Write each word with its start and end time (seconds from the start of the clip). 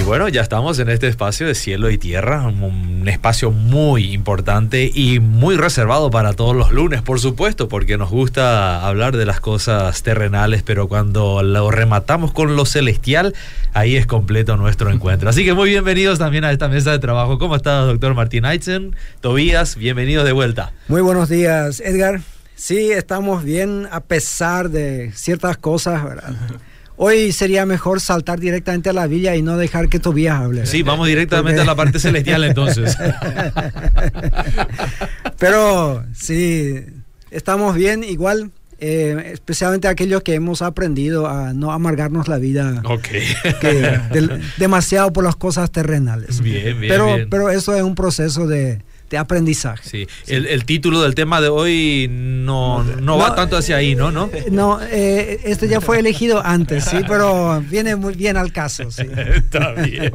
Y 0.00 0.02
bueno, 0.02 0.30
ya 0.30 0.40
estamos 0.40 0.78
en 0.78 0.88
este 0.88 1.08
espacio 1.08 1.46
de 1.46 1.54
cielo 1.54 1.90
y 1.90 1.98
tierra, 1.98 2.46
un 2.46 3.06
espacio 3.06 3.50
muy 3.50 4.14
importante 4.14 4.90
y 4.94 5.20
muy 5.20 5.58
reservado 5.58 6.10
para 6.10 6.32
todos 6.32 6.56
los 6.56 6.72
lunes, 6.72 7.02
por 7.02 7.20
supuesto, 7.20 7.68
porque 7.68 7.98
nos 7.98 8.08
gusta 8.08 8.86
hablar 8.86 9.14
de 9.14 9.26
las 9.26 9.40
cosas 9.40 10.02
terrenales, 10.02 10.62
pero 10.62 10.88
cuando 10.88 11.42
lo 11.42 11.70
rematamos 11.70 12.32
con 12.32 12.56
lo 12.56 12.64
celestial, 12.64 13.34
ahí 13.74 13.96
es 13.96 14.06
completo 14.06 14.56
nuestro 14.56 14.90
encuentro. 14.90 15.28
Así 15.28 15.44
que 15.44 15.52
muy 15.52 15.68
bienvenidos 15.68 16.18
también 16.18 16.44
a 16.44 16.50
esta 16.50 16.68
mesa 16.68 16.92
de 16.92 16.98
trabajo. 16.98 17.38
¿Cómo 17.38 17.54
está, 17.54 17.80
doctor 17.80 18.14
Martín 18.14 18.46
Aitzen? 18.46 18.96
Tobías, 19.20 19.76
bienvenidos 19.76 20.24
de 20.24 20.32
vuelta. 20.32 20.72
Muy 20.88 21.02
buenos 21.02 21.28
días, 21.28 21.78
Edgar. 21.80 22.22
Sí, 22.54 22.90
estamos 22.90 23.44
bien 23.44 23.86
a 23.90 24.00
pesar 24.00 24.70
de 24.70 25.12
ciertas 25.12 25.58
cosas, 25.58 26.02
¿verdad? 26.02 26.32
Hoy 27.02 27.32
sería 27.32 27.64
mejor 27.64 27.98
saltar 27.98 28.40
directamente 28.40 28.90
a 28.90 28.92
la 28.92 29.06
villa 29.06 29.34
y 29.34 29.40
no 29.40 29.56
dejar 29.56 29.88
que 29.88 29.98
Tobías 29.98 30.38
hable. 30.38 30.66
Sí, 30.66 30.82
vamos 30.82 31.08
directamente 31.08 31.62
a 31.62 31.64
la 31.64 31.74
parte 31.74 31.98
celestial 31.98 32.44
entonces. 32.44 32.94
Pero 35.38 36.04
sí, 36.12 36.74
estamos 37.30 37.74
bien 37.74 38.04
igual. 38.04 38.50
Eh, 38.80 39.30
especialmente 39.32 39.88
aquellos 39.88 40.22
que 40.22 40.34
hemos 40.34 40.60
aprendido 40.60 41.26
a 41.26 41.54
no 41.54 41.72
amargarnos 41.72 42.28
la 42.28 42.36
vida 42.36 42.82
okay. 42.84 43.22
demasiado 44.58 45.10
por 45.10 45.24
las 45.24 45.36
cosas 45.36 45.70
terrenales. 45.70 46.42
Bien, 46.42 46.78
bien, 46.78 46.92
pero, 46.92 47.06
bien. 47.16 47.30
pero 47.30 47.48
eso 47.48 47.74
es 47.74 47.82
un 47.82 47.94
proceso 47.94 48.46
de, 48.46 48.82
de 49.10 49.18
aprendizaje. 49.18 49.82
Sí. 49.88 50.06
El, 50.28 50.46
el, 50.46 50.64
título 50.64 51.02
del 51.02 51.16
tema 51.16 51.40
de 51.40 51.48
hoy 51.48 52.06
no, 52.08 52.84
no, 52.84 52.96
no 53.00 53.18
va 53.18 53.34
tanto 53.34 53.56
hacia 53.56 53.76
ahí, 53.76 53.96
¿no? 53.96 54.12
No, 54.12 54.30
no 54.52 54.78
eh, 54.82 55.40
este 55.44 55.66
ya 55.66 55.80
fue 55.80 55.98
elegido 55.98 56.40
antes, 56.44 56.84
sí, 56.84 56.98
pero 57.08 57.60
viene 57.68 57.96
muy 57.96 58.14
bien 58.14 58.36
al 58.36 58.52
caso. 58.52 58.88
Sí. 58.92 59.02
Está 59.34 59.72
bien. 59.72 60.12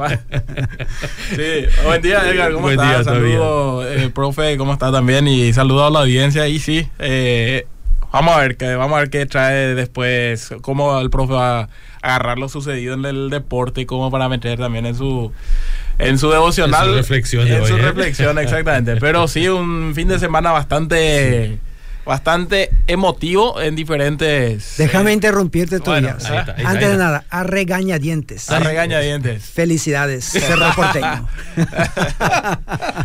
sí. 1.30 1.66
Buen 1.84 2.02
día, 2.02 2.30
Edgar, 2.30 2.54
¿cómo 2.54 2.63
Buen 2.63 2.80
estás? 2.80 3.04
Día, 3.05 3.13
saludo, 3.13 3.88
eh, 3.88 4.10
profe, 4.10 4.55
¿cómo 4.55 4.73
está 4.73 4.91
también? 4.91 5.27
Y 5.27 5.51
saludo 5.51 5.85
a 5.85 5.90
la 5.90 5.99
audiencia. 5.99 6.48
Y 6.48 6.60
sí, 6.60 6.88
eh, 6.99 7.68
vamos 8.13 8.34
a 8.34 8.40
ver 8.40 8.55
qué, 8.55 8.76
vamos 8.76 8.96
a 8.96 8.99
ver 9.01 9.10
qué 9.10 9.26
trae 9.26 9.76
después, 9.76 10.54
cómo 10.62 11.01
el 11.01 11.10
profe 11.10 11.34
va 11.34 11.60
a 11.62 11.70
agarrar 12.01 12.40
lo 12.40 12.48
sucedido 12.48 12.93
en 12.93 13.04
el 13.04 13.29
deporte 13.29 13.82
y 13.82 13.85
cómo 13.85 14.10
para 14.10 14.29
meter 14.29 14.57
también 14.57 14.85
en 14.85 14.96
su 14.96 15.34
en 15.98 16.18
su 16.18 16.29
devocional. 16.29 16.88
En 16.88 16.93
su 16.93 16.98
reflexión. 16.98 17.48
En 17.48 17.62
hoy, 17.62 17.68
su 17.68 17.76
¿eh? 17.76 17.82
reflexión, 17.82 18.38
exactamente. 18.40 18.96
Pero 18.99 19.27
sí, 19.27 19.48
un 19.48 19.93
fin 19.96 20.07
de 20.07 20.20
semana 20.20 20.51
bastante, 20.51 21.54
sí. 21.54 21.60
bastante 22.05 22.71
emotivo 22.88 23.62
en 23.62 23.76
diferentes. 23.76 24.76
Déjame 24.77 25.12
eh, 25.12 25.13
interrumpirte 25.13 25.79
bueno, 25.79 26.16
todavía. 26.18 26.54
ahí 26.57 26.66
Antes 26.66 26.90
de 26.90 26.98
nada, 26.98 27.26
a 27.29 27.43
regañadientes. 27.43 28.49
A 28.49 28.60
regañadientes. 28.60 29.43
Felicidades, 29.46 30.26
Cerro 30.26 30.71
Porteño. 30.76 31.27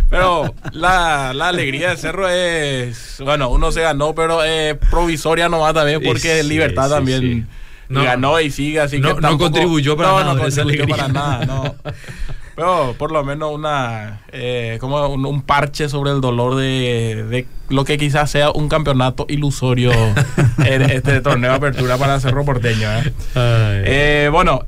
pero 0.08 0.54
la, 0.72 1.32
la, 1.34 1.48
alegría 1.48 1.90
de 1.90 1.96
Cerro 1.96 2.28
es. 2.28 3.16
Bueno, 3.20 3.50
uno 3.50 3.72
se 3.72 3.82
ganó, 3.82 4.14
pero 4.14 4.44
eh, 4.44 4.78
provisoria 4.90 5.48
nomás 5.48 5.74
también, 5.74 6.02
porque 6.02 6.42
sí, 6.42 6.48
Libertad 6.48 6.86
sí, 6.86 6.90
también. 6.90 7.20
Sí. 7.20 7.44
No, 7.90 8.04
ganó 8.04 8.40
y 8.40 8.52
sigue, 8.52 8.78
así 8.78 9.00
no, 9.00 9.08
que 9.08 9.20
tampoco, 9.20 9.32
no 9.32 9.38
contribuyó 9.50 9.96
para 9.96 10.10
no, 10.10 10.20
nada. 10.20 10.34
No 10.34 10.40
contribuyó 10.42 10.84
esa 10.84 10.88
para 10.88 11.08
nada, 11.08 11.44
no. 11.44 11.74
Pero 12.56 12.94
por 12.98 13.12
lo 13.12 13.24
menos 13.24 13.52
una 13.52 14.20
eh, 14.32 14.78
como 14.80 15.06
un, 15.08 15.24
un, 15.24 15.42
parche 15.42 15.88
sobre 15.88 16.10
el 16.10 16.20
dolor 16.20 16.56
de, 16.56 17.24
de, 17.28 17.46
lo 17.68 17.84
que 17.84 17.96
quizás 17.96 18.30
sea 18.30 18.50
un 18.50 18.68
campeonato 18.68 19.24
ilusorio 19.28 19.92
en 20.64 20.82
este 20.82 21.20
torneo 21.20 21.50
de 21.50 21.56
apertura 21.56 21.96
para 21.96 22.20
Cerro 22.20 22.44
Porteño. 22.44 22.88
¿eh? 22.90 23.12
Eh, 23.36 24.28
bueno, 24.30 24.60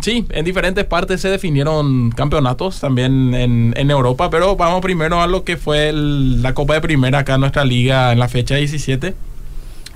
sí, 0.00 0.26
en 0.30 0.44
diferentes 0.44 0.84
partes 0.84 1.20
se 1.20 1.28
definieron 1.28 2.10
campeonatos 2.10 2.80
también 2.80 3.34
en, 3.34 3.74
en 3.76 3.90
Europa, 3.90 4.30
pero 4.30 4.56
vamos 4.56 4.80
primero 4.80 5.20
a 5.20 5.26
lo 5.26 5.44
que 5.44 5.56
fue 5.56 5.88
el, 5.88 6.42
la 6.42 6.54
Copa 6.54 6.74
de 6.74 6.80
Primera 6.80 7.20
acá 7.20 7.34
en 7.34 7.40
nuestra 7.40 7.64
liga 7.64 8.12
en 8.12 8.18
la 8.18 8.28
fecha 8.28 8.54
17. 8.54 9.14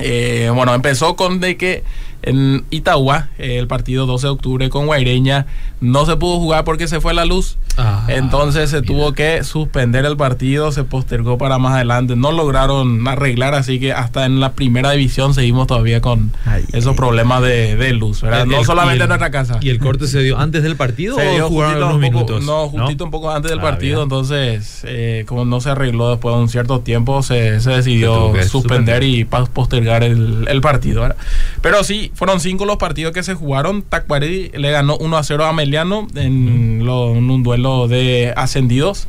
Eh, 0.00 0.50
bueno, 0.54 0.74
empezó 0.74 1.16
con 1.16 1.40
de 1.40 1.56
que 1.56 1.82
en 2.22 2.64
Itagua, 2.70 3.28
el 3.38 3.66
partido 3.66 4.06
12 4.06 4.26
de 4.26 4.30
octubre 4.32 4.68
con 4.70 4.86
Guaireña, 4.86 5.46
no 5.80 6.04
se 6.06 6.16
pudo 6.16 6.38
jugar 6.38 6.64
porque 6.64 6.88
se 6.88 7.00
fue 7.00 7.14
la 7.14 7.24
luz. 7.24 7.56
Ah, 7.80 8.06
Entonces 8.08 8.70
se 8.70 8.80
mira. 8.80 8.86
tuvo 8.88 9.12
que 9.12 9.44
suspender 9.44 10.04
el 10.04 10.16
partido, 10.16 10.72
se 10.72 10.82
postergó 10.82 11.38
para 11.38 11.58
más 11.58 11.74
adelante. 11.74 12.16
No 12.16 12.32
lograron 12.32 13.06
arreglar, 13.06 13.54
así 13.54 13.78
que 13.78 13.92
hasta 13.92 14.26
en 14.26 14.40
la 14.40 14.50
primera 14.52 14.90
división 14.90 15.32
seguimos 15.32 15.68
todavía 15.68 16.00
con 16.00 16.32
Ay, 16.44 16.64
esos 16.72 16.90
ay. 16.90 16.96
problemas 16.96 17.40
de, 17.42 17.76
de 17.76 17.92
luz, 17.92 18.20
¿verdad? 18.22 18.42
El- 18.42 18.48
no 18.48 18.58
el- 18.58 18.64
solamente 18.66 18.96
el- 18.96 19.02
en 19.02 19.08
nuestra 19.10 19.30
casa. 19.30 19.58
¿Y 19.60 19.68
el 19.68 19.78
corte 19.78 20.08
se 20.08 20.20
dio 20.24 20.38
antes 20.40 20.64
del 20.64 20.74
partido 20.74 21.14
Se 21.16 21.30
dio 21.30 21.46
o 21.46 21.48
jugaron 21.50 21.74
justito 21.74 21.86
unos 21.86 21.94
un 21.94 22.12
poco- 22.12 22.32
minutos? 22.32 22.44
No, 22.44 22.68
justito 22.68 23.04
un 23.04 23.10
poco 23.12 23.30
antes 23.30 23.50
del 23.52 23.60
Ah, 23.60 23.62
partido, 23.62 23.98
bien. 23.98 24.02
entonces, 24.06 24.80
eh, 24.84 25.24
como 25.28 25.44
no 25.44 25.60
se 25.60 25.70
arregló 25.70 26.10
después 26.10 26.34
de 26.34 26.40
un 26.42 26.48
cierto 26.48 26.80
tiempo, 26.80 27.22
se, 27.22 27.60
se 27.60 27.70
decidió 27.70 28.32
suspender 28.34 28.48
suspender. 28.48 29.02
y 29.04 29.24
postergar 29.24 30.02
el, 30.02 30.46
el 30.48 30.60
partido. 30.60 31.02
¿verdad? 31.02 31.16
Pero 31.62 31.84
sí, 31.84 32.07
fueron 32.14 32.40
cinco 32.40 32.64
los 32.64 32.76
partidos 32.76 33.12
que 33.12 33.22
se 33.22 33.34
jugaron. 33.34 33.82
Tacuarí 33.82 34.50
le 34.54 34.70
ganó 34.70 34.96
1 34.98 35.16
a 35.16 35.22
0 35.22 35.44
a 35.44 35.52
Meliano 35.52 36.06
en, 36.14 36.84
lo- 36.84 37.14
en 37.14 37.30
un 37.30 37.42
duelo 37.42 37.88
de 37.88 38.32
ascendidos. 38.36 39.06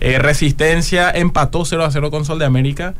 Eh, 0.00 0.18
Resistencia 0.18 1.10
empató 1.10 1.64
0 1.64 1.84
a 1.84 1.90
0 1.90 2.10
con 2.10 2.24
Sol 2.24 2.38
de 2.38 2.44
América. 2.44 2.94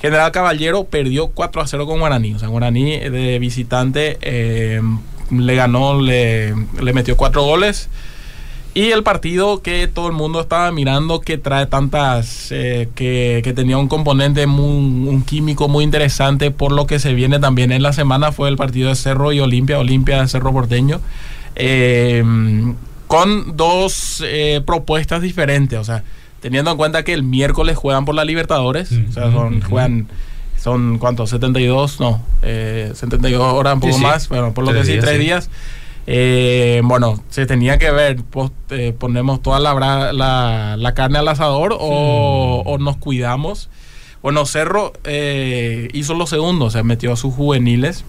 General 0.00 0.32
Caballero 0.32 0.84
perdió 0.84 1.28
4 1.28 1.62
a 1.62 1.66
0 1.66 1.86
con 1.86 2.00
Guaraní. 2.00 2.34
O 2.34 2.38
sea, 2.38 2.48
Guaraní 2.48 2.98
de 2.98 3.38
visitante 3.38 4.18
eh, 4.20 4.80
le 5.30 5.54
ganó, 5.54 6.00
le, 6.00 6.54
le 6.80 6.92
metió 6.92 7.16
4 7.16 7.42
goles. 7.42 7.88
Y 8.74 8.90
el 8.90 9.02
partido 9.02 9.60
que 9.60 9.86
todo 9.86 10.06
el 10.06 10.14
mundo 10.14 10.40
estaba 10.40 10.72
mirando, 10.72 11.20
que 11.20 11.36
trae 11.36 11.66
tantas, 11.66 12.48
eh, 12.52 12.88
que, 12.94 13.42
que 13.44 13.52
tenía 13.52 13.76
un 13.76 13.86
componente, 13.86 14.46
muy, 14.46 15.08
un 15.10 15.22
químico 15.24 15.68
muy 15.68 15.84
interesante 15.84 16.50
por 16.50 16.72
lo 16.72 16.86
que 16.86 16.98
se 16.98 17.12
viene 17.12 17.38
también 17.38 17.70
en 17.70 17.82
la 17.82 17.92
semana, 17.92 18.32
fue 18.32 18.48
el 18.48 18.56
partido 18.56 18.88
de 18.88 18.94
Cerro 18.96 19.30
y 19.32 19.40
Olimpia, 19.40 19.78
Olimpia 19.78 20.22
de 20.22 20.28
Cerro 20.28 20.52
Porteño, 20.52 21.00
eh, 21.54 22.24
con 23.08 23.58
dos 23.58 24.22
eh, 24.26 24.62
propuestas 24.64 25.20
diferentes, 25.20 25.78
o 25.78 25.84
sea, 25.84 26.02
teniendo 26.40 26.70
en 26.70 26.78
cuenta 26.78 27.02
que 27.04 27.12
el 27.12 27.24
miércoles 27.24 27.76
juegan 27.76 28.06
por 28.06 28.14
la 28.14 28.24
Libertadores, 28.24 28.90
o 28.90 29.12
sea, 29.12 29.30
son, 29.30 29.58
Ujú. 29.58 29.68
juegan, 29.68 30.08
son 30.58 30.96
¿cuántos? 30.98 31.28
72, 31.28 32.00
no, 32.00 32.22
eh, 32.40 32.90
72 32.94 33.38
horas, 33.52 33.74
un 33.74 33.80
poco 33.80 33.92
Sí, 33.92 33.98
sí. 33.98 34.04
más, 34.04 34.28
bueno, 34.30 34.54
por 34.54 34.64
lo 34.64 34.72
que 34.72 34.82
sí, 34.84 34.92
días, 34.92 35.04
tres 35.04 35.18
sí. 35.18 35.50
Eh, 36.06 36.80
bueno, 36.84 37.22
se 37.30 37.46
tenía 37.46 37.78
que 37.78 37.90
ver, 37.92 38.16
pues, 38.30 38.50
eh, 38.70 38.92
ponemos 38.98 39.40
toda 39.42 39.60
la, 39.60 40.12
la, 40.12 40.76
la 40.76 40.94
carne 40.94 41.18
al 41.18 41.28
asador 41.28 41.76
o, 41.78 42.62
o 42.66 42.78
nos 42.78 42.96
cuidamos. 42.96 43.68
Bueno, 44.22 44.44
Cerro 44.46 44.92
eh, 45.04 45.88
hizo 45.92 46.14
lo 46.14 46.26
segundo, 46.26 46.66
o 46.66 46.70
sea, 46.70 46.82
metió 46.82 47.12
a 47.12 47.16
sus 47.16 47.34
juveniles. 47.34 48.04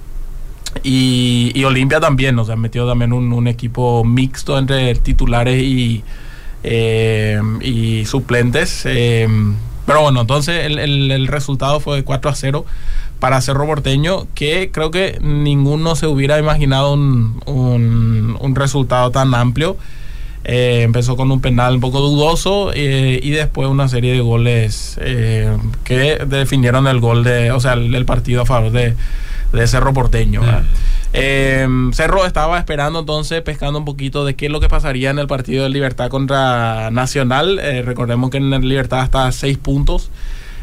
Y, 0.83 1.51
y 1.53 1.63
Olimpia 1.65 1.99
también, 1.99 2.37
o 2.39 2.45
sea, 2.45 2.55
metió 2.55 2.87
también 2.87 3.13
un, 3.13 3.31
un 3.31 3.47
equipo 3.47 4.03
mixto 4.03 4.57
entre 4.57 4.95
titulares 4.95 5.61
y, 5.61 6.03
y 7.61 8.05
suplentes. 8.05 8.81
pero 9.85 10.01
bueno, 10.01 10.21
entonces 10.21 10.65
el, 10.65 10.79
el- 10.79 11.11
el 11.11 11.27
resultado 11.27 11.79
fue 11.79 11.97
de 11.97 12.03
4 12.03 12.31
a 12.31 12.35
0 12.35 12.65
para 13.23 13.39
Cerro 13.39 13.65
Porteño, 13.65 14.27
que 14.35 14.69
creo 14.69 14.91
que 14.91 15.17
ninguno 15.21 15.95
se 15.95 16.07
hubiera 16.07 16.37
imaginado 16.39 16.91
un, 16.91 17.41
un- 17.45 18.35
un 18.37 18.53
resultado 18.53 19.11
tan 19.11 19.33
amplio. 19.33 19.77
Eh, 20.43 20.81
empezó 20.83 21.15
con 21.15 21.31
un 21.31 21.39
penal 21.39 21.75
un 21.75 21.79
poco 21.79 22.01
dudoso 22.01 22.71
eh, 22.73 23.21
y 23.23 23.29
después 23.29 23.69
una 23.69 23.87
serie 23.87 24.11
de 24.11 24.19
goles 24.19 24.97
eh, 24.99 25.55
que 25.85 26.17
definieron 26.27 26.85
el 26.85 26.99
gol 26.99 27.23
de, 27.23 27.51
o 27.51 27.61
sea, 27.61 27.73
el, 27.73 27.95
el 27.95 28.03
partido 28.03 28.41
a 28.41 28.45
favor 28.45 28.73
de, 28.73 28.93
de 29.53 29.67
Cerro 29.67 29.93
Porteño. 29.93 30.41
Cerro 31.93 32.25
estaba 32.25 32.57
esperando 32.59 32.99
entonces, 32.99 33.41
pescando 33.41 33.79
un 33.79 33.85
poquito 33.85 34.25
de 34.25 34.35
qué 34.35 34.47
es 34.47 34.51
lo 34.51 34.59
que 34.59 34.67
pasaría 34.67 35.11
en 35.11 35.19
el 35.19 35.27
partido 35.27 35.63
de 35.63 35.69
Libertad 35.69 36.09
contra 36.09 36.91
Nacional. 36.91 37.61
Recordemos 37.85 38.31
que 38.31 38.37
en 38.37 38.51
el 38.51 38.67
Libertad 38.67 39.05
está 39.05 39.27
a 39.27 39.31
seis 39.31 39.57
puntos. 39.57 40.09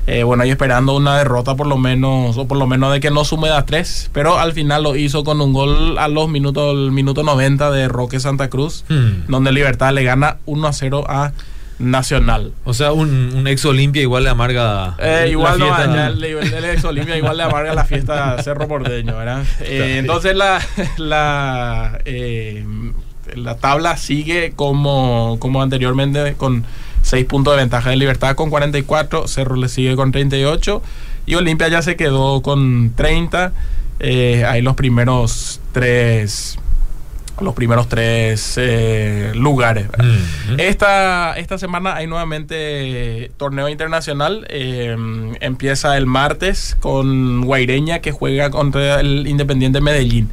Eh, 0.06 0.22
bueno, 0.24 0.44
y 0.44 0.50
esperando 0.50 0.96
una 0.96 1.18
derrota 1.18 1.54
por 1.54 1.66
lo 1.66 1.76
menos, 1.78 2.36
o 2.36 2.48
por 2.48 2.58
lo 2.58 2.66
menos 2.66 2.92
de 2.92 3.00
que 3.00 3.10
no 3.10 3.24
sume 3.24 3.50
a 3.50 3.64
tres, 3.66 4.10
pero 4.12 4.38
al 4.38 4.52
final 4.52 4.82
lo 4.82 4.96
hizo 4.96 5.22
con 5.24 5.40
un 5.40 5.52
gol 5.52 5.98
a 5.98 6.08
los 6.08 6.28
minutos, 6.28 6.74
el 6.74 6.90
minuto 6.90 7.22
90 7.22 7.70
de 7.70 7.86
Roque 7.88 8.18
Santa 8.18 8.48
Cruz, 8.48 8.84
Hmm. 8.88 9.26
donde 9.28 9.52
Libertad 9.52 9.92
le 9.92 10.02
gana 10.02 10.38
1 10.46 10.66
a 10.66 10.72
0 10.72 11.04
a 11.08 11.32
Nacional. 11.78 12.52
O 12.64 12.74
sea, 12.74 12.92
un, 12.92 13.32
un 13.34 13.46
ex 13.46 13.64
Olimpia 13.64 14.02
igual 14.02 14.24
le 14.24 14.30
amarga 14.30 14.96
Eh, 14.98 15.20
la 15.22 15.26
igual 15.28 15.58
no, 15.58 15.64
fiesta. 15.74 16.06
el, 16.08 16.22
el, 16.24 16.52
el 16.52 16.64
ex 16.66 16.84
Olimpia 16.84 17.16
igual 17.16 17.38
le 17.38 17.42
amarga 17.44 17.72
la 17.74 17.84
fiesta 17.84 18.36
Cerro 18.42 18.68
Porteño, 18.68 19.16
¿verdad? 19.16 19.44
Eh, 19.60 19.96
entonces 19.98 20.36
la, 20.36 20.60
la, 20.98 21.98
eh, 22.04 22.66
la 23.34 23.56
tabla 23.56 23.96
sigue 23.96 24.52
como, 24.56 25.36
como 25.40 25.62
anteriormente 25.62 26.34
con 26.36 26.64
6 27.10 27.26
puntos 27.26 27.54
de 27.54 27.62
ventaja 27.62 27.90
de 27.90 27.96
Libertad 27.96 28.36
con 28.36 28.50
44, 28.50 29.26
Cerro 29.26 29.56
le 29.56 29.68
sigue 29.68 29.96
con 29.96 30.12
38 30.12 30.80
y 31.26 31.34
Olimpia 31.34 31.66
ya 31.66 31.82
se 31.82 31.96
quedó 31.96 32.40
con 32.40 32.92
30. 32.94 33.52
Eh, 33.98 34.44
ahí 34.46 34.62
los 34.62 34.76
primeros 34.76 35.60
tres 35.72 36.56
los 37.40 37.54
primeros 37.54 37.88
tres 37.88 38.54
eh, 38.58 39.32
lugares. 39.34 39.86
esta, 40.58 41.36
esta 41.38 41.58
semana 41.58 41.96
hay 41.96 42.06
nuevamente 42.06 43.32
torneo 43.38 43.68
internacional. 43.68 44.46
Eh, 44.48 44.94
empieza 45.40 45.96
el 45.96 46.06
martes 46.06 46.76
con 46.80 47.40
Guaireña 47.42 48.00
que 48.00 48.12
juega 48.12 48.50
contra 48.50 49.00
el 49.00 49.26
Independiente 49.26 49.80
Medellín. 49.80 50.30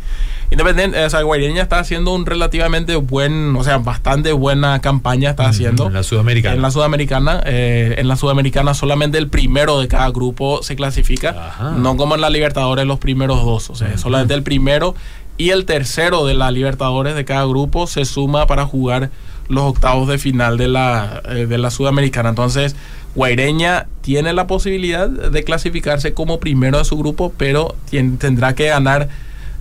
Independiente, 0.49 1.03
o 1.03 1.09
sea, 1.09 1.21
Guaireña 1.23 1.61
está 1.61 1.79
haciendo 1.79 2.13
un 2.13 2.25
relativamente 2.25 2.95
buen, 2.95 3.55
o 3.55 3.63
sea, 3.63 3.79
bastante 3.79 4.31
buena 4.31 4.79
campaña 4.79 5.31
está 5.31 5.49
haciendo. 5.49 5.87
En 5.87 5.93
la 5.93 6.03
Sudamericana. 6.03 6.55
En 6.55 6.61
la 6.61 6.71
Sudamericana. 6.71 7.43
Eh, 7.45 7.95
en 7.97 8.07
la 8.07 8.15
Sudamericana 8.15 8.73
solamente 8.73 9.17
el 9.17 9.27
primero 9.27 9.79
de 9.79 9.89
cada 9.89 10.09
grupo 10.09 10.63
se 10.63 10.75
clasifica. 10.75 11.73
No 11.77 11.97
como 11.97 12.15
en 12.15 12.21
la 12.21 12.29
Libertadores 12.29 12.85
los 12.85 12.99
primeros 12.99 13.43
dos. 13.43 13.69
O 13.69 13.75
sea, 13.75 13.97
solamente 13.97 14.33
el 14.33 14.43
primero 14.43 14.95
y 15.37 15.49
el 15.49 15.65
tercero 15.65 16.25
de 16.25 16.33
la 16.33 16.49
Libertadores 16.51 17.15
de 17.15 17.25
cada 17.25 17.45
grupo 17.45 17.85
se 17.85 18.05
suma 18.05 18.47
para 18.47 18.65
jugar 18.65 19.11
los 19.49 19.63
octavos 19.63 20.07
de 20.07 20.17
final 20.17 20.57
de 20.57 20.67
la, 20.67 21.21
eh, 21.29 21.45
de 21.45 21.57
la 21.57 21.71
Sudamericana. 21.71 22.29
Entonces, 22.29 22.75
Guaireña 23.15 23.87
tiene 24.01 24.31
la 24.33 24.47
posibilidad 24.47 25.09
de 25.09 25.43
clasificarse 25.43 26.13
como 26.13 26.39
primero 26.39 26.77
de 26.77 26.85
su 26.85 26.97
grupo, 26.97 27.33
pero 27.37 27.75
tendrá 28.19 28.55
que 28.55 28.67
ganar 28.67 29.09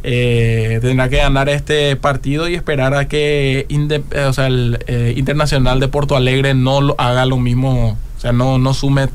eh, 0.03 0.79
tendrá 0.83 1.09
que 1.09 1.17
ganar 1.17 1.49
este 1.49 1.97
partido 1.97 2.49
y 2.49 2.55
esperar 2.55 2.95
a 2.95 3.09
que 3.09 3.67
eh, 3.69 4.33
el 4.47 4.79
eh, 4.87 5.15
Internacional 5.17 5.81
de 5.81 5.89
Porto 5.89 6.17
Alegre 6.17 6.55
no 6.55 6.81
lo, 6.81 6.95
haga 6.99 7.27
lo 7.27 7.39
mismo, 7.39 7.99
o 8.17 8.21
sea, 8.21 8.33
no, 8.33 8.59
no 8.59 8.75
sume 8.75 9.09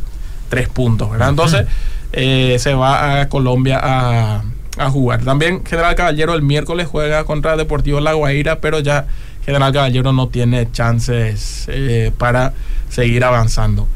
tres 0.49 0.67
puntos, 0.67 1.09
¿verdad? 1.09 1.29
Entonces 1.29 1.67
se 2.11 2.73
va 2.73 3.21
a 3.21 3.29
Colombia 3.29 3.79
a, 3.81 4.43
jugar. 4.89 5.23
También 5.23 5.63
General 5.63 5.93
Caballero 5.95 6.33
el 6.33 6.41
miércoles 6.41 6.87
juega 6.87 7.23
contra 7.23 7.55
Deportivo 7.55 7.99
La 7.99 8.13
Guaira, 8.13 8.59
pero 8.59 8.79
ya 8.79 9.05
General 9.45 9.71
Caballero 9.71 10.11
no 10.11 10.27
tiene 10.27 10.71
chances 10.71 11.69
para 12.17 12.53
seguir 12.89 13.23
avanzando. 13.23 13.87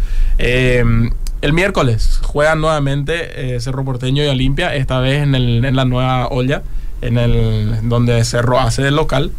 El 1.45 1.53
miércoles 1.53 2.19
juegan 2.23 2.59
nuevamente 2.59 3.59
Cerro 3.59 3.85
Porteño 3.85 4.23
y 4.23 4.27
Olimpia, 4.27 4.75
esta 4.75 4.99
vez 4.99 5.23
en, 5.23 5.35
el, 5.35 5.63
en 5.63 5.75
la 5.75 5.85
nueva 5.85 6.27
olla 6.27 6.63
en 7.01 7.17
el 7.17 7.87
donde 7.89 8.23
Cerro 8.25 8.59
hace 8.59 8.81
de 8.81 8.91
local. 8.91 9.31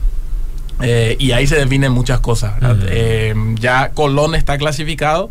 Eh, 0.83 1.17
y 1.19 1.33
ahí 1.33 1.47
se 1.47 1.57
definen 1.57 1.93
muchas 1.93 2.21
cosas. 2.21 2.55
Eh, 2.89 3.35
ya 3.59 3.91
Colón 3.91 4.35
está 4.35 4.59
clasificado 4.59 5.31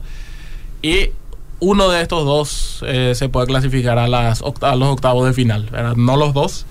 y 0.82 1.12
uno 1.60 1.90
de 1.90 2.02
estos 2.02 2.26
dos 2.26 2.84
eh, 2.88 3.14
se 3.16 3.30
puede 3.30 3.48
clasificar 3.48 3.98
a, 3.98 4.08
las 4.08 4.42
a 4.62 4.76
los 4.76 4.90
octavos 4.90 5.28
de 5.28 5.34
final, 5.34 5.70
no 5.96 6.18
los 6.18 6.34
dos. 6.34 6.66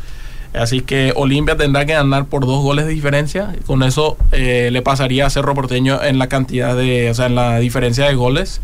Así 0.53 0.83
que 0.83 1.13
Olimpia 1.17 1.57
tendrá 1.57 1.85
que 1.85 1.95
ganar 1.95 2.27
por 2.27 2.47
dos 2.47 2.63
goles 2.63 2.87
de 2.87 2.93
diferencia. 2.93 3.55
Con 3.67 3.83
eso 3.83 4.17
le 4.31 4.83
pasaría 4.83 5.27
a 5.27 5.31
Cerro 5.31 5.53
Porteño 5.55 6.01
en 6.03 6.19
la 6.19 6.29
cantidad 6.29 6.77
de, 6.77 7.11
o 7.11 7.15
sea, 7.15 7.27
en 7.27 7.35
la 7.35 7.59
diferencia 7.59 8.07
de 8.07 8.15
goles. 8.15 8.61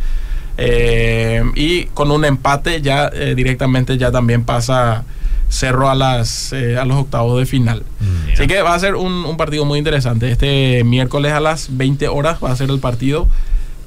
Y 1.54 1.84
con 1.94 2.10
un 2.10 2.24
empate 2.24 2.82
ya 2.82 3.10
directamente 3.10 3.96
ya 3.96 4.10
también 4.10 4.44
pasa 4.44 5.04
Cerro 5.50 5.90
a, 5.90 5.96
las, 5.96 6.52
eh, 6.52 6.78
a 6.78 6.84
los 6.84 6.96
octavos 6.96 7.38
de 7.40 7.44
final. 7.44 7.82
Mm, 7.98 8.32
Así 8.34 8.46
que 8.46 8.62
va 8.62 8.72
a 8.72 8.78
ser 8.78 8.94
un, 8.94 9.12
un, 9.24 9.36
partido 9.36 9.64
muy 9.64 9.80
interesante. 9.80 10.30
Este 10.30 10.84
miércoles 10.84 11.32
a 11.32 11.40
las 11.40 11.76
20 11.76 12.06
horas 12.06 12.38
va 12.42 12.52
a 12.52 12.56
ser 12.56 12.70
el 12.70 12.78
partido. 12.78 13.26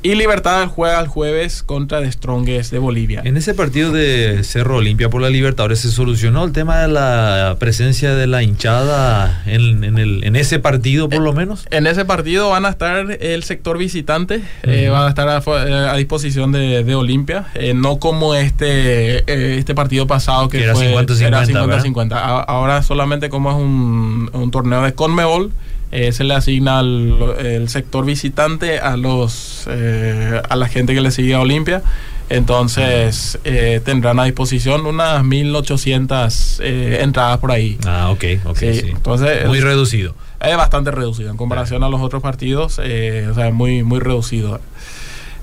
Y 0.06 0.16
Libertad 0.16 0.68
juega 0.68 1.00
el 1.00 1.08
jueves 1.08 1.64
contra 1.64 2.02
The 2.02 2.12
Strongest 2.12 2.74
de 2.74 2.80
Bolivia. 2.80 3.22
En 3.24 3.38
ese 3.38 3.54
partido 3.54 3.94
de 3.94 4.44
Cerro 4.44 4.76
Olimpia 4.76 5.10
por 5.10 5.22
la 5.22 5.30
Libertadores 5.30 5.80
se 5.80 5.92
solucionó 5.92 6.44
el 6.44 6.52
tema 6.52 6.82
de 6.82 6.90
la 6.90 7.56
presencia 7.58 8.14
de 8.14 8.28
la 8.28 8.44
hinchada 8.44 9.44
en, 9.46 9.98
el, 9.98 10.26
en 10.26 10.36
ese 10.36 10.60
partido 10.60 11.08
por 11.08 11.22
lo 11.22 11.32
menos. 11.32 11.66
En 11.72 11.88
ese 11.88 12.04
partido 12.04 12.50
van 12.50 12.66
a 12.66 12.70
estar 12.70 13.18
el 13.22 13.44
sector 13.44 13.78
visitante, 13.78 14.44
eh, 14.64 14.90
van 14.90 15.06
a 15.06 15.10
estar 15.10 15.30
a, 15.30 15.96
disposición 15.96 16.52
de, 16.52 16.84
de 16.84 16.96
Olimpia, 16.96 17.46
eh, 17.56 17.74
no 17.74 18.00
como 18.00 18.36
este, 18.36 19.20
eh, 19.20 19.58
este 19.58 19.74
partido 19.74 20.06
pasado 20.06 20.50
que, 20.50 20.64
era 20.64 20.74
50-50. 20.74 22.44
Ahora 22.46 22.84
solamente 22.84 23.30
como 23.30 23.52
es 23.52 23.56
un, 23.56 24.30
un 24.34 24.52
torneo 24.52 24.82
de 24.82 24.94
Conmebol 24.94 25.54
eh, 25.96 26.12
se 26.12 26.24
le 26.24 26.34
asigna 26.34 26.80
el 26.80 27.70
sector 27.70 28.04
visitante 28.04 28.80
a 28.80 28.98
los 28.98 29.68
eh, 29.70 30.42
a 30.50 30.56
la 30.56 30.68
gente 30.68 30.96
que 30.96 31.02
le 31.02 31.12
sigue 31.12 31.36
a 31.36 31.40
Olimpia. 31.40 31.84
Entonces 32.30 33.38
eh, 33.44 33.80
tendrán 33.86 34.20
a 34.20 34.24
disposición 34.24 34.88
unas 34.88 35.24
1800 35.24 36.62
entradas 36.64 37.38
por 37.38 37.52
ahí. 37.52 37.78
Ah, 37.86 38.10
ok, 38.10 38.24
ok. 38.46 38.62
Entonces, 38.64 39.46
muy 39.46 39.60
reducido. 39.60 40.16
Es 40.42 40.58
bastante 40.58 40.90
reducido 40.90 41.30
en 41.30 41.38
comparación 41.38 41.84
a 41.84 41.90
los 41.90 42.02
otros 42.02 42.24
partidos. 42.24 42.80
o 42.80 43.34
sea, 43.36 43.52
muy, 43.54 43.84
muy 43.84 44.00
reducido. 44.00 44.60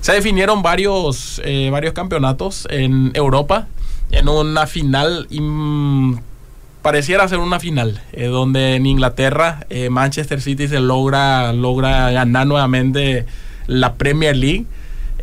Se 0.01 0.11
definieron 0.11 0.63
varios, 0.63 1.41
varios 1.71 1.93
campeonatos 1.93 2.67
en 2.69 3.11
Europa 3.13 3.67
en 4.09 4.27
una 4.27 4.67
final 4.67 5.27
pareciera 6.81 7.27
ser 7.27 7.39
una 7.39 7.59
final, 7.59 8.01
eh, 8.13 8.25
donde 8.25 8.75
en 8.75 8.85
Inglaterra 8.85 9.65
eh, 9.69 9.89
Manchester 9.89 10.41
City 10.41 10.67
se 10.67 10.79
logra, 10.79 11.53
logra 11.53 12.11
ganar 12.11 12.47
nuevamente 12.47 13.25
la 13.67 13.95
Premier 13.95 14.35
League. 14.35 14.65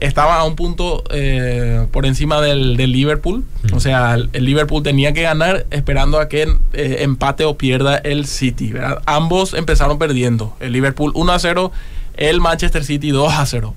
Estaba 0.01 0.37
a 0.37 0.45
un 0.45 0.55
punto 0.55 1.03
eh, 1.11 1.89
por 1.91 2.07
encima 2.07 2.41
del, 2.41 2.77
Liverpool. 2.77 3.45
O 3.73 3.81
sea, 3.81 4.15
el 4.15 4.45
Liverpool 4.45 4.85
tenía 4.85 5.13
que 5.13 5.23
ganar 5.23 5.67
esperando 5.71 6.21
a 6.21 6.29
que 6.29 6.47
empate 6.73 7.45
o 7.45 7.59
pierda 7.59 7.97
el 7.97 8.27
City. 8.27 8.75
Ambos 9.07 9.55
empezaron 9.55 9.99
perdiendo. 9.99 10.55
El 10.61 10.73
Liverpool 10.73 11.11
1 11.17 11.33
a 11.33 11.39
0, 11.41 11.73
el 12.17 12.41
Manchester 12.41 12.85
City 12.85 13.11
2 13.11 13.33
a 13.33 13.45
0. 13.45 13.75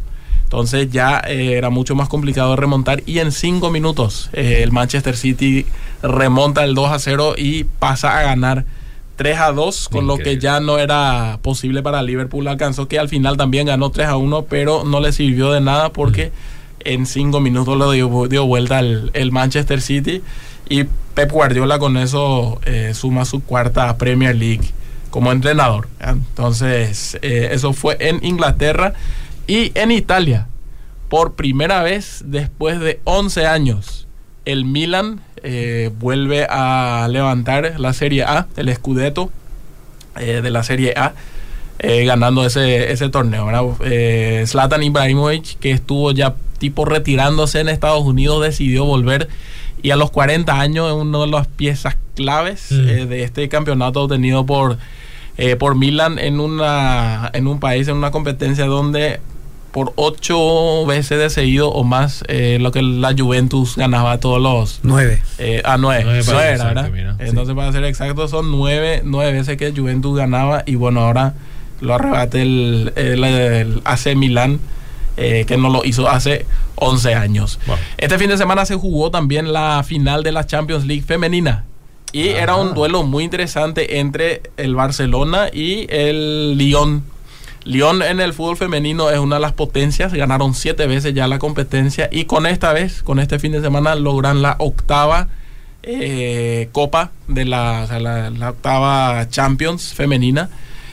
Entonces 0.51 0.91
ya 0.91 1.19
era 1.19 1.69
mucho 1.69 1.95
más 1.95 2.09
complicado 2.09 2.57
remontar 2.57 3.03
y 3.05 3.19
en 3.19 3.31
cinco 3.31 3.71
minutos 3.71 4.29
el 4.33 4.73
Manchester 4.73 5.15
City 5.15 5.65
remonta 6.03 6.65
el 6.65 6.75
2 6.75 6.91
a 6.91 6.99
0 6.99 7.35
y 7.37 7.63
pasa 7.63 8.19
a 8.19 8.23
ganar 8.23 8.65
3 9.15 9.39
a 9.39 9.51
2, 9.53 9.87
con 9.87 10.07
lo 10.07 10.17
que 10.17 10.39
ya 10.39 10.59
no 10.59 10.77
era 10.77 11.39
posible 11.41 11.81
para 11.81 12.03
Liverpool. 12.03 12.49
Alcanzó 12.49 12.89
que 12.89 12.99
al 12.99 13.07
final 13.07 13.37
también 13.37 13.67
ganó 13.67 13.91
3 13.91 14.07
a 14.07 14.17
1, 14.17 14.43
pero 14.49 14.83
no 14.83 14.99
le 14.99 15.13
sirvió 15.13 15.53
de 15.53 15.61
nada 15.61 15.93
porque 15.93 16.33
en 16.81 17.05
5 17.05 17.39
minutos 17.39 17.77
lo 17.77 17.89
dio, 17.91 18.27
dio 18.27 18.45
vuelta 18.45 18.81
el, 18.81 19.31
Manchester 19.31 19.79
City 19.79 20.21
y 20.67 20.83
Pep 21.13 21.31
Guardiola 21.31 21.79
con 21.79 21.95
eso 21.95 22.59
eh, 22.65 22.91
suma 22.93 23.23
su 23.23 23.41
cuarta 23.41 23.97
Premier 23.97 24.35
League 24.35 24.69
como 25.11 25.31
entrenador. 25.31 25.87
Entonces, 26.01 27.17
eh, 27.21 27.51
eso 27.53 27.71
fue 27.71 27.95
en 28.01 28.21
Inglaterra 28.21 28.95
y 29.51 29.73
en 29.75 29.91
Italia. 29.91 30.47
Por 31.09 31.33
primera 31.33 31.83
vez 31.83 32.23
después 32.25 32.79
de 32.79 33.01
11 33.03 33.47
años, 33.47 34.07
el 34.45 34.63
Milan 34.63 35.19
eh, 35.43 35.91
vuelve 35.99 36.47
a 36.49 37.05
levantar 37.11 37.77
la 37.77 37.91
Serie 37.91 38.23
A, 38.23 38.47
el 38.55 38.73
Scudetto 38.73 39.29
eh, 40.17 40.39
de 40.41 40.49
la 40.51 40.63
Serie 40.63 40.93
A, 40.95 41.15
eh, 41.79 42.05
ganando 42.05 42.45
ese, 42.45 42.93
ese 42.93 43.09
torneo. 43.09 43.77
Zlatan 44.45 44.83
Ibrahimovic, 44.83 45.59
que 45.59 45.71
estuvo 45.71 46.13
ya 46.13 46.35
tipo 46.57 46.85
retirándose 46.85 47.59
en 47.59 47.67
Estados 47.67 48.05
Unidos, 48.05 48.41
decidió 48.41 48.85
volver 48.85 49.27
y 49.83 49.91
a 49.91 49.97
los 49.97 50.11
40 50.11 50.61
años 50.61 50.87
es 50.87 50.93
una 50.93 51.19
de 51.19 51.27
las 51.27 51.47
piezas 51.47 51.97
claves 52.15 52.71
mm. 52.71 53.09
de 53.09 53.23
este 53.23 53.49
campeonato 53.49 54.03
obtenido 54.03 54.45
por, 54.45 54.77
por 55.59 55.75
Milan 55.75 56.19
en, 56.19 56.39
una, 56.39 57.29
en 57.33 57.47
un 57.47 57.59
país, 57.59 57.89
en 57.89 57.97
una 57.97 58.11
competencia 58.11 58.65
donde 58.65 59.19
por 59.71 59.93
ocho 59.95 60.85
veces 60.85 61.17
de 61.17 61.29
seguido 61.29 61.69
o 61.69 61.83
más 61.83 62.23
eh, 62.27 62.57
lo 62.59 62.71
que 62.71 62.81
la 62.81 63.15
Juventus 63.17 63.77
ganaba 63.77 64.19
todos 64.19 64.41
los... 64.41 64.79
Nueve. 64.83 65.23
Eh, 65.37 65.61
ah, 65.63 65.77
nueve. 65.79 66.03
nueve, 66.05 66.23
¿verdad? 66.27 66.91
Entonces, 67.19 67.55
para 67.55 67.71
ser 67.71 67.85
exacto, 67.85 68.27
son 68.27 68.51
nueve, 68.51 69.01
nueve 69.05 69.31
veces 69.31 69.57
que 69.57 69.71
Juventus 69.71 70.17
ganaba 70.17 70.63
y 70.65 70.75
bueno, 70.75 71.01
ahora 71.01 71.33
lo 71.79 71.95
arrebate 71.95 72.41
el, 72.41 72.93
el, 72.95 73.81
AC 73.85 74.15
Milán, 74.15 74.59
eh, 75.17 75.45
que 75.47 75.57
no 75.57 75.69
lo 75.69 75.83
hizo 75.83 76.09
hace 76.09 76.45
11 76.75 77.15
años. 77.15 77.59
Este 77.97 78.17
fin 78.17 78.29
de 78.29 78.37
semana 78.37 78.65
se 78.65 78.75
jugó 78.75 79.09
también 79.09 79.53
la 79.53 79.83
final 79.83 80.23
de 80.23 80.31
la 80.31 80.45
Champions 80.45 80.85
League 80.85 81.03
femenina. 81.03 81.65
Y 82.13 82.27
era 82.27 82.55
un 82.55 82.73
duelo 82.73 83.03
muy 83.03 83.23
interesante 83.23 83.99
entre 83.99 84.41
el 84.57 84.75
Barcelona 84.75 85.47
y 85.51 85.87
el 85.89 86.57
Lyon 86.57 87.03
Lyon 87.63 88.01
en 88.01 88.19
el 88.19 88.33
fútbol 88.33 88.57
femenino 88.57 89.09
es 89.09 89.19
una 89.19 89.35
de 89.35 89.41
las 89.41 89.53
potencias, 89.53 90.13
ganaron 90.13 90.53
siete 90.53 90.87
veces 90.87 91.13
ya 91.13 91.27
la 91.27 91.39
competencia 91.39 92.09
y 92.11 92.25
con 92.25 92.45
esta 92.45 92.73
vez, 92.73 93.03
con 93.03 93.19
este 93.19 93.37
fin 93.39 93.51
de 93.51 93.61
semana, 93.61 93.95
logran 93.95 94.41
la 94.41 94.55
octava 94.57 95.27
eh, 95.83 96.69
copa 96.71 97.11
de 97.27 97.45
la, 97.45 97.87
la, 97.99 98.49
octava 98.49 99.27
Champions 99.29 99.93
femenina. 99.93 100.49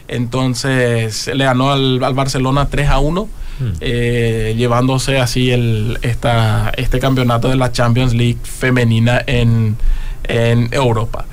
Entonces 0.09 1.31
le 1.35 1.45
ganó 1.45 1.71
al, 1.71 2.01
Barcelona 2.15 2.69
3 2.69 2.89
a 2.89 2.99
1, 2.99 3.25
hmm. 3.25 3.65
eh, 3.81 4.55
llevándose 4.57 5.19
así 5.19 5.51
el, 5.51 5.99
esta, 6.03 6.73
este 6.77 6.99
campeonato 7.01 7.49
de 7.49 7.57
la 7.57 7.73
Champions 7.73 8.15
League 8.15 8.39
femenina 8.43 9.23
en, 9.27 9.77
en 10.25 10.69
Europa. 10.73 11.27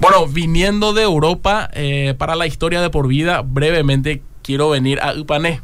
Bueno, 0.00 0.26
viniendo 0.28 0.92
de 0.92 1.02
Europa, 1.02 1.68
eh, 1.74 2.14
para 2.16 2.36
la 2.36 2.46
historia 2.46 2.80
de 2.80 2.88
por 2.88 3.08
vida, 3.08 3.42
brevemente 3.44 4.22
quiero 4.48 4.70
venir 4.70 4.98
a 5.02 5.12
Upané, 5.12 5.60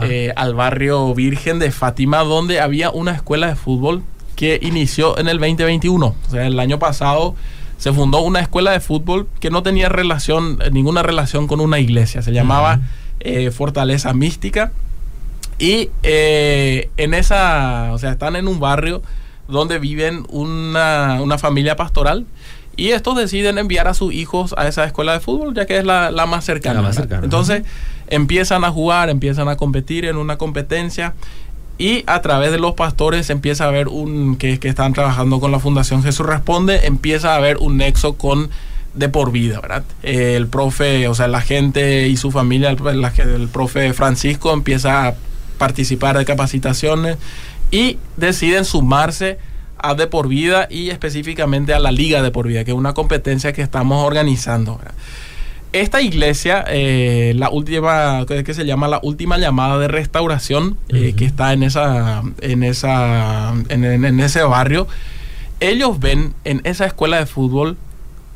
eh, 0.00 0.32
al 0.36 0.54
barrio 0.54 1.14
Virgen 1.14 1.58
de 1.58 1.70
Fátima, 1.70 2.20
donde 2.20 2.62
había 2.62 2.90
una 2.90 3.12
escuela 3.12 3.48
de 3.48 3.56
fútbol 3.56 4.02
que 4.36 4.58
inició 4.62 5.18
en 5.18 5.28
el 5.28 5.38
2021. 5.38 6.06
O 6.06 6.30
sea, 6.30 6.46
el 6.46 6.58
año 6.58 6.78
pasado 6.78 7.34
se 7.76 7.92
fundó 7.92 8.22
una 8.22 8.40
escuela 8.40 8.70
de 8.70 8.80
fútbol 8.80 9.28
que 9.38 9.50
no 9.50 9.62
tenía 9.62 9.90
relación, 9.90 10.60
ninguna 10.72 11.02
relación 11.02 11.46
con 11.46 11.60
una 11.60 11.78
iglesia. 11.78 12.22
Se 12.22 12.32
llamaba 12.32 12.80
eh, 13.20 13.50
Fortaleza 13.50 14.14
Mística. 14.14 14.72
Y 15.58 15.90
en 16.02 17.12
esa, 17.12 17.90
o 17.92 17.98
sea, 17.98 18.12
están 18.12 18.36
en 18.36 18.48
un 18.48 18.60
barrio 18.60 19.02
donde 19.46 19.78
viven 19.78 20.24
una, 20.30 21.20
una 21.20 21.36
familia 21.36 21.76
pastoral 21.76 22.24
y 22.76 22.90
estos 22.90 23.16
deciden 23.16 23.58
enviar 23.58 23.86
a 23.86 23.94
sus 23.94 24.12
hijos 24.12 24.54
a 24.56 24.66
esa 24.66 24.84
escuela 24.84 25.12
de 25.12 25.20
fútbol, 25.20 25.54
ya 25.54 25.66
que 25.66 25.78
es 25.78 25.84
la, 25.84 26.10
más 26.26 26.44
cercana. 26.44 26.90
Entonces 27.22 27.64
empiezan 28.12 28.64
a 28.64 28.70
jugar, 28.70 29.10
empiezan 29.10 29.48
a 29.48 29.56
competir 29.56 30.04
en 30.04 30.16
una 30.16 30.38
competencia 30.38 31.14
y 31.78 32.04
a 32.06 32.20
través 32.20 32.52
de 32.52 32.58
los 32.58 32.74
pastores 32.74 33.30
empieza 33.30 33.64
a 33.64 33.68
haber 33.68 33.88
un, 33.88 34.36
que, 34.36 34.58
están 34.62 34.92
trabajando 34.92 35.40
con 35.40 35.50
la 35.50 35.58
Fundación 35.58 36.02
Jesús 36.02 36.26
Responde, 36.26 36.86
empieza 36.86 37.32
a 37.32 37.36
haber 37.36 37.56
un 37.56 37.78
nexo 37.78 38.14
con 38.14 38.50
de 38.94 39.08
por 39.08 39.32
vida, 39.32 39.58
¿verdad? 39.58 39.84
el 40.02 40.46
profe, 40.48 41.08
o 41.08 41.14
sea, 41.14 41.26
la 41.26 41.40
gente 41.40 42.08
y 42.08 42.18
su 42.18 42.30
familia, 42.30 42.68
el 42.68 43.48
profe 43.48 43.94
Francisco 43.94 44.52
empieza 44.52 45.08
a 45.08 45.14
participar 45.56 46.18
de 46.18 46.26
capacitaciones 46.26 47.16
y 47.70 47.96
deciden 48.18 48.66
sumarse 48.66 49.38
a 49.78 49.94
De 49.94 50.06
Por 50.06 50.28
Vida 50.28 50.68
y 50.70 50.90
específicamente 50.90 51.72
a 51.72 51.78
la 51.78 51.90
Liga 51.90 52.22
de 52.22 52.30
Por 52.30 52.46
Vida, 52.46 52.64
que 52.64 52.70
es 52.70 52.76
una 52.76 52.92
competencia 52.92 53.52
que 53.52 53.62
estamos 53.62 54.06
organizando. 54.06 54.78
Esta 55.72 56.02
iglesia, 56.02 56.64
eh, 56.68 57.32
la 57.36 57.48
última, 57.48 58.26
que 58.26 58.52
se 58.52 58.66
llama 58.66 58.88
la 58.88 59.00
última 59.02 59.38
llamada 59.38 59.78
de 59.78 59.88
restauración, 59.88 60.76
eh, 60.90 61.14
que 61.16 61.24
está 61.24 61.54
en 61.54 61.62
esa, 61.62 62.22
en 62.42 62.62
esa, 62.62 63.54
en, 63.70 64.20
ese 64.20 64.42
barrio, 64.42 64.86
ellos 65.60 65.98
ven 65.98 66.34
en 66.44 66.60
esa 66.64 66.84
escuela 66.84 67.18
de 67.18 67.26
fútbol 67.26 67.78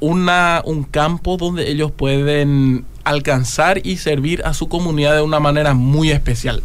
una, 0.00 0.62
un 0.64 0.84
campo 0.84 1.36
donde 1.36 1.70
ellos 1.70 1.92
pueden 1.92 2.86
alcanzar 3.04 3.86
y 3.86 3.98
servir 3.98 4.42
a 4.46 4.54
su 4.54 4.68
comunidad 4.68 5.14
de 5.14 5.20
una 5.20 5.38
manera 5.38 5.74
muy 5.74 6.12
especial. 6.12 6.62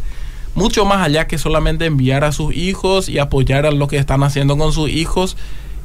Mucho 0.54 0.86
más 0.86 1.04
allá 1.04 1.26
que 1.26 1.36
solamente 1.36 1.84
enviar 1.84 2.24
a 2.24 2.32
sus 2.32 2.54
hijos 2.54 3.10
y 3.10 3.18
apoyar 3.18 3.66
a 3.66 3.72
lo 3.72 3.88
que 3.88 3.98
están 3.98 4.22
haciendo 4.22 4.56
con 4.56 4.72
sus 4.72 4.88
hijos, 4.88 5.36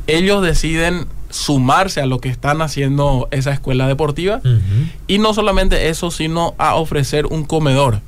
ellos 0.08 0.42
deciden 0.42 1.08
sumarse 1.30 2.02
a 2.02 2.06
lo 2.06 2.20
que 2.20 2.30
están 2.30 2.62
haciendo 2.62 3.28
esa 3.32 3.52
escuela 3.52 3.88
deportiva 3.88 4.42
y 5.08 5.20
no 5.20 5.34
solamente 5.34 5.90
eso, 5.90 6.12
sino 6.12 6.56
a 6.58 6.76
ofrecer 6.76 7.26
un 7.26 7.44
comedor 7.44 8.02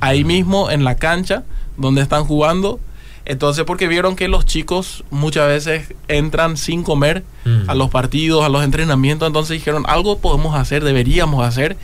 ahí 0.00 0.24
mismo 0.24 0.70
en 0.70 0.84
la 0.84 0.96
cancha 0.96 1.42
donde 1.76 2.02
están 2.02 2.24
jugando. 2.24 2.80
Entonces, 3.26 3.64
porque 3.64 3.88
vieron 3.88 4.16
que 4.16 4.28
los 4.28 4.44
chicos 4.44 5.02
muchas 5.10 5.48
veces 5.48 5.94
entran 6.08 6.58
sin 6.58 6.82
comer 6.82 7.24
a 7.66 7.74
los 7.74 7.88
partidos, 7.88 8.44
a 8.44 8.50
los 8.50 8.62
entrenamientos, 8.62 9.26
entonces 9.26 9.54
dijeron, 9.54 9.84
algo 9.88 10.18
podemos 10.18 10.54
hacer, 10.54 10.84
deberíamos 10.84 11.44
hacer. 11.46 11.76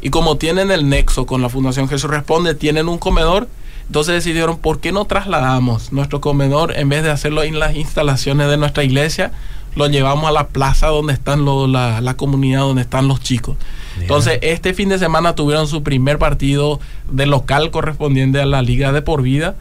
Y 0.00 0.10
como 0.10 0.36
tienen 0.36 0.70
el 0.70 0.88
nexo 0.88 1.26
con 1.26 1.42
la 1.42 1.50
Fundación 1.50 1.88
Jesús 1.88 2.10
Responde, 2.10 2.54
tienen 2.54 2.88
un 2.88 2.98
comedor, 2.98 3.48
entonces 3.86 4.14
decidieron, 4.14 4.58
¿por 4.58 4.80
qué 4.80 4.90
no 4.90 5.04
trasladamos 5.04 5.92
nuestro 5.92 6.20
comedor 6.20 6.76
en 6.76 6.88
vez 6.88 7.02
de 7.02 7.10
hacerlo 7.10 7.42
en 7.42 7.58
las 7.58 7.76
instalaciones 7.76 8.48
de 8.48 8.56
nuestra 8.56 8.82
iglesia? 8.82 9.32
Lo 9.76 9.86
llevamos 9.88 10.28
a 10.28 10.32
la 10.32 10.48
plaza 10.48 10.88
donde 10.88 11.12
están 11.12 11.44
la, 11.44 12.14
comunidad, 12.16 12.60
donde 12.60 12.82
están 12.82 13.08
los 13.08 13.20
chicos. 13.20 13.56
Entonces, 14.00 14.38
este 14.42 14.74
fin 14.74 14.88
de 14.88 14.98
semana 14.98 15.34
tuvieron 15.34 15.68
su 15.68 15.82
primer 15.82 16.18
partido 16.18 16.80
de 17.10 17.26
local 17.26 17.70
correspondiente 17.70 18.40
a 18.40 18.46
la 18.46 18.62
Liga 18.62 18.92
de 18.92 19.02
Por 19.02 19.22
Vida. 19.22 19.54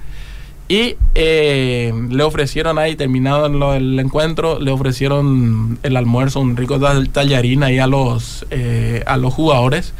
Y 0.67 0.95
eh, 1.13 1.93
le 2.09 2.23
ofrecieron 2.23 2.79
ahí, 2.79 2.95
terminado 2.95 3.75
el 3.75 3.99
encuentro, 3.99 4.59
le 4.59 4.71
ofrecieron 4.71 5.77
el 5.83 5.95
almuerzo, 5.95 6.39
un 6.39 6.57
rico 6.57 6.79
tallarín 6.79 7.61
ahí 7.61 7.77
a 7.77 7.85
los, 7.85 8.47
eh, 8.49 9.03
a 9.05 9.17
los 9.17 9.31
jugadores 9.33 9.93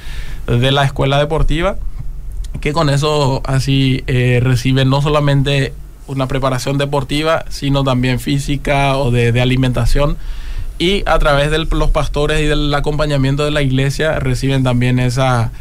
de 0.48 0.72
la 0.72 0.84
escuela 0.84 1.20
deportiva 1.20 1.78
que 2.60 2.74
con 2.74 2.90
eso 2.90 3.42
así 3.46 4.04
eh, 4.08 4.40
reciben 4.42 4.90
no 4.90 5.02
solamente 5.02 5.74
una 6.08 6.28
preparación 6.28 6.78
deportiva, 6.78 7.46
sino 7.50 7.84
también 7.84 8.20
física 8.20 8.98
o 8.98 9.12
de, 9.12 9.40
alimentación. 9.42 10.18
Y 10.78 11.04
a 11.06 11.18
través 11.20 11.52
de 11.52 11.60
los 11.60 11.90
pastores 11.92 12.42
y 12.42 12.46
del 12.46 12.74
acompañamiento 12.74 13.46
de 13.46 13.52
la 13.52 13.62
iglesia 13.62 14.20
reciben 14.20 14.64
también 14.64 15.00
esa, 15.00 15.52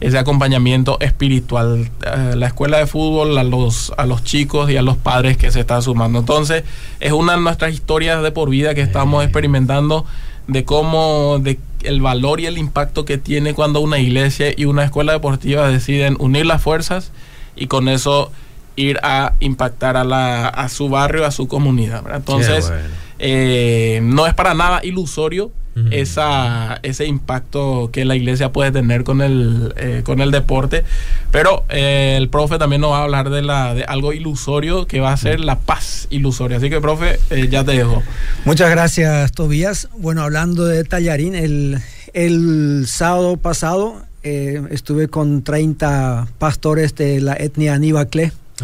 ese 0.00 0.18
acompañamiento 0.18 0.98
espiritual. 1.00 1.90
Eh, 2.06 2.34
la 2.36 2.46
escuela 2.46 2.78
de 2.78 2.86
fútbol 2.86 3.36
a 3.36 3.44
los, 3.44 3.92
a 3.98 4.06
los 4.06 4.24
chicos 4.24 4.70
y 4.70 4.76
a 4.76 4.82
los 4.82 4.96
padres 4.96 5.36
que 5.36 5.50
se 5.50 5.60
están 5.60 5.82
sumando. 5.82 6.20
Entonces, 6.20 6.64
es 7.00 7.12
una 7.12 7.34
de 7.34 7.40
nuestras 7.40 7.74
historias 7.74 8.22
de 8.22 8.30
por 8.30 8.48
vida 8.48 8.74
que 8.74 8.80
estamos 8.80 9.22
experimentando 9.24 10.06
de 10.46 10.64
cómo, 10.64 11.38
de 11.40 11.58
el 11.82 12.00
valor 12.00 12.40
y 12.40 12.46
el 12.46 12.58
impacto 12.58 13.04
que 13.04 13.18
tiene 13.18 13.54
cuando 13.54 13.80
una 13.80 13.98
iglesia 13.98 14.52
y 14.56 14.64
una 14.64 14.84
escuela 14.84 15.12
deportiva 15.12 15.68
deciden 15.68 16.16
unir 16.18 16.46
las 16.46 16.62
fuerzas 16.62 17.10
y 17.56 17.66
con 17.66 17.88
eso 17.88 18.30
ir 18.76 18.98
a 19.02 19.34
impactar 19.40 19.96
a, 19.96 20.04
la, 20.04 20.48
a 20.48 20.68
su 20.68 20.88
barrio, 20.88 21.26
a 21.26 21.30
su 21.30 21.48
comunidad. 21.48 22.04
Entonces, 22.14 22.72
eh, 23.18 24.00
no 24.02 24.26
es 24.26 24.34
para 24.34 24.54
nada 24.54 24.80
ilusorio 24.84 25.52
esa, 25.90 26.78
ese 26.82 27.06
impacto 27.06 27.90
que 27.92 28.04
la 28.04 28.14
iglesia 28.14 28.52
puede 28.52 28.72
tener 28.72 29.04
con 29.04 29.22
el, 29.22 29.72
eh, 29.76 30.02
con 30.04 30.20
el 30.20 30.30
deporte. 30.30 30.84
Pero 31.30 31.64
eh, 31.70 32.14
el 32.18 32.28
profe 32.28 32.58
también 32.58 32.82
nos 32.82 32.92
va 32.92 32.98
a 32.98 33.02
hablar 33.04 33.30
de, 33.30 33.42
la, 33.42 33.74
de 33.74 33.84
algo 33.84 34.12
ilusorio 34.12 34.86
que 34.86 35.00
va 35.00 35.12
a 35.12 35.16
ser 35.16 35.40
la 35.40 35.58
paz 35.58 36.06
ilusoria. 36.10 36.58
Así 36.58 36.68
que, 36.68 36.80
profe, 36.80 37.18
eh, 37.30 37.48
ya 37.48 37.64
te 37.64 37.72
dejo. 37.72 38.02
Muchas 38.44 38.70
gracias, 38.70 39.32
Tobías. 39.32 39.88
Bueno, 39.96 40.22
hablando 40.22 40.66
de 40.66 40.84
tallarín, 40.84 41.34
el, 41.34 41.78
el 42.12 42.84
sábado 42.86 43.36
pasado 43.36 44.02
estuve 44.24 45.08
con 45.08 45.42
30 45.42 46.28
pastores 46.38 46.94
de 46.94 47.20
la 47.20 47.34
etnia 47.34 47.76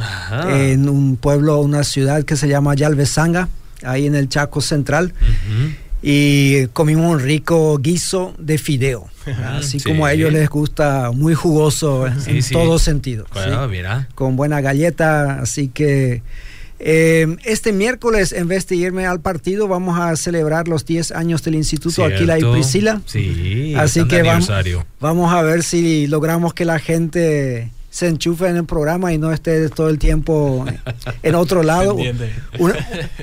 Aníbacle 0.01 0.73
en 0.73 0.89
un 0.89 1.17
pueblo, 1.17 1.59
una 1.59 1.85
ciudad 1.85 2.25
que 2.25 2.37
se 2.37 2.49
llama 2.49 2.75
Yalvesanga, 2.75 3.49
ahí 3.83 4.07
en 4.07 4.15
el 4.15 4.29
Chaco 4.29 4.61
Central. 4.61 5.15
Y 6.01 6.67
comimos 6.69 7.13
un 7.13 7.21
rico 7.21 7.77
guiso 7.79 8.35
de 8.39 8.59
fideo. 8.59 9.09
Así 9.45 9.81
como 9.81 10.07
a 10.07 10.13
ellos 10.13 10.33
les 10.33 10.49
gusta, 10.49 11.11
muy 11.13 11.35
jugoso 11.35 12.07
en 12.07 12.43
todo 12.53 12.79
sentido. 12.79 13.27
Con 14.15 14.37
buena 14.37 14.61
galleta, 14.61 15.41
así 15.41 15.69
que 15.69 16.23
eh, 16.81 17.37
este 17.45 17.73
miércoles, 17.73 18.33
en 18.33 18.47
vez 18.47 18.67
de 18.69 18.77
irme 18.77 19.07
al 19.07 19.21
partido, 19.21 19.67
vamos 19.67 19.99
a 19.99 20.15
celebrar 20.15 20.69
los 20.69 20.87
10 20.87 21.11
años 21.13 21.43
del 21.43 21.57
Instituto 21.57 22.05
Aquila 22.05 22.39
y 22.39 22.45
Priscila. 22.45 23.03
Sí, 23.05 23.75
así 23.77 24.07
que 24.07 24.23
vamos, 24.23 24.49
vamos 25.01 25.33
a 25.33 25.43
ver 25.43 25.65
si 25.65 26.07
logramos 26.07 26.55
que 26.55 26.65
la 26.65 26.79
gente 26.79 27.73
se 27.91 28.07
enchufe 28.07 28.47
en 28.49 28.57
el 28.57 28.65
programa 28.65 29.13
y 29.13 29.19
no 29.19 29.33
esté 29.33 29.69
todo 29.71 29.89
el 29.89 29.99
tiempo 29.99 30.67
en 31.23 31.35
otro 31.35 31.63
lado. 31.65 31.97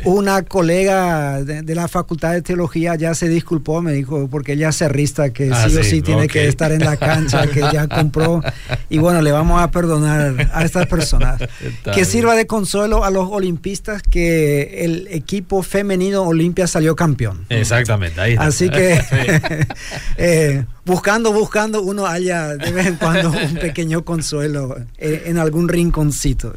Una, 0.03 0.43
colega 0.43 1.43
de, 1.43 1.75
la 1.75 1.87
Facultad 1.87 2.33
de 2.33 2.41
Teología 2.41 2.95
ya 2.95 3.13
se 3.13 3.29
disculpó, 3.29 3.81
me 3.81 3.93
dijo, 3.93 4.27
porque 4.27 4.53
ella 4.53 4.69
es 4.69 4.77
cerrista, 4.77 5.31
que 5.31 5.51
ah, 5.51 5.69
sí 5.69 5.77
o 5.77 5.83
sí 5.83 6.01
tiene 6.01 6.27
que 6.27 6.47
estar 6.47 6.71
en 6.71 6.83
la 6.83 6.97
cancha, 6.97 7.47
que 7.47 7.61
ya 7.61 7.87
compró. 7.87 8.41
Y 8.89 8.97
bueno, 8.97 9.21
le 9.21 9.31
vamos 9.31 9.61
a 9.61 9.71
perdonar 9.71 10.49
a 10.53 10.63
estas 10.63 10.87
personas. 10.87 11.41
que 11.93 12.05
sirva 12.05 12.35
de 12.35 12.47
consuelo 12.47 13.03
a 13.03 13.11
los 13.11 13.29
olimpistas 13.29 14.01
que 14.01 14.83
el 14.85 15.07
equipo 15.11 15.63
femenino 15.63 16.23
Olimpia 16.23 16.67
salió 16.67 16.95
campeón. 16.95 17.45
Exactamente, 17.49 18.19
ahí 18.19 18.33
está. 18.33 18.45
Así 18.45 18.69
que 18.69 18.99
eh, 20.17 20.65
buscando, 20.85 21.33
buscando, 21.33 21.81
uno 21.81 22.05
haya 22.05 22.55
de 22.55 22.71
vez 22.71 22.87
en 22.87 22.95
cuando 22.95 23.31
un 23.31 23.55
pequeño 23.61 24.05
consuelo 24.05 24.77
en, 24.97 25.37
algún 25.37 25.67
rinconcito. 25.67 26.53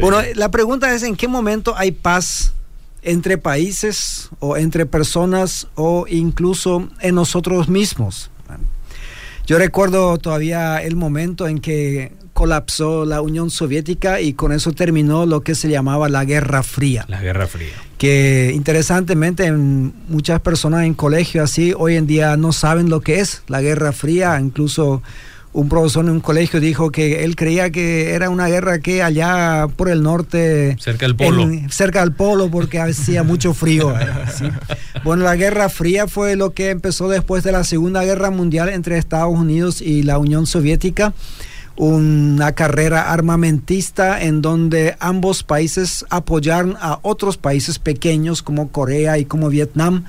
Bueno, 0.00 0.18
la 0.34 0.50
pregunta 0.50 0.92
es, 0.94 1.02
¿en 1.02 1.16
qué 1.16 1.28
momento 1.28 1.74
hay 1.76 1.92
paz 1.92 2.52
entre 3.02 3.38
países 3.38 4.28
o 4.40 4.56
entre 4.56 4.86
personas 4.86 5.68
o 5.74 6.06
incluso 6.08 6.88
en 7.00 7.14
nosotros 7.14 7.68
mismos? 7.68 8.30
Yo 9.46 9.56
recuerdo 9.56 10.18
todavía 10.18 10.82
el 10.82 10.94
momento 10.94 11.48
en 11.48 11.60
que 11.60 12.12
colapsó 12.38 13.04
la 13.04 13.20
Unión 13.20 13.50
Soviética 13.50 14.20
y 14.20 14.32
con 14.32 14.52
eso 14.52 14.70
terminó 14.70 15.26
lo 15.26 15.40
que 15.40 15.56
se 15.56 15.68
llamaba 15.68 16.08
la 16.08 16.24
Guerra 16.24 16.62
Fría. 16.62 17.04
La 17.08 17.20
Guerra 17.20 17.48
Fría. 17.48 17.72
Que 17.98 18.52
interesantemente 18.54 19.50
muchas 19.50 20.40
personas 20.40 20.84
en 20.84 20.94
colegio 20.94 21.42
así 21.42 21.74
hoy 21.76 21.96
en 21.96 22.06
día 22.06 22.36
no 22.36 22.52
saben 22.52 22.90
lo 22.90 23.00
que 23.00 23.18
es 23.18 23.42
la 23.48 23.60
Guerra 23.60 23.90
Fría, 23.90 24.38
incluso 24.40 25.02
un 25.52 25.68
profesor 25.68 26.04
en 26.04 26.12
un 26.12 26.20
colegio 26.20 26.60
dijo 26.60 26.92
que 26.92 27.24
él 27.24 27.34
creía 27.34 27.70
que 27.70 28.12
era 28.12 28.30
una 28.30 28.46
guerra 28.46 28.78
que 28.78 29.02
allá 29.02 29.66
por 29.74 29.88
el 29.88 30.04
norte... 30.04 30.76
Cerca 30.78 31.06
del 31.06 31.16
polo. 31.16 31.50
cerca 31.70 32.02
del 32.02 32.12
polo 32.12 32.52
porque 32.52 32.78
hacía 32.80 33.24
mucho 33.24 33.52
frío. 33.52 33.92
Bueno, 35.02 35.24
la 35.24 35.34
Guerra 35.34 35.68
Fría 35.70 36.06
fue 36.06 36.36
lo 36.36 36.50
que 36.50 36.70
empezó 36.70 37.08
después 37.08 37.42
de 37.42 37.50
la 37.50 37.64
Segunda 37.64 38.04
Guerra 38.04 38.30
Mundial 38.30 38.68
entre 38.68 38.96
Estados 38.96 39.36
Unidos 39.36 39.82
y 39.82 40.04
la 40.04 40.18
Unión 40.18 40.46
Soviética 40.46 41.12
una 41.78 42.52
carrera 42.52 43.12
armamentista 43.12 44.20
en 44.20 44.42
donde 44.42 44.96
ambos 44.98 45.44
países 45.44 46.04
apoyaron 46.10 46.76
a 46.80 46.98
otros 47.02 47.36
países 47.36 47.78
pequeños 47.78 48.42
como 48.42 48.68
Corea 48.70 49.16
y 49.18 49.24
como 49.24 49.48
Vietnam. 49.48 50.04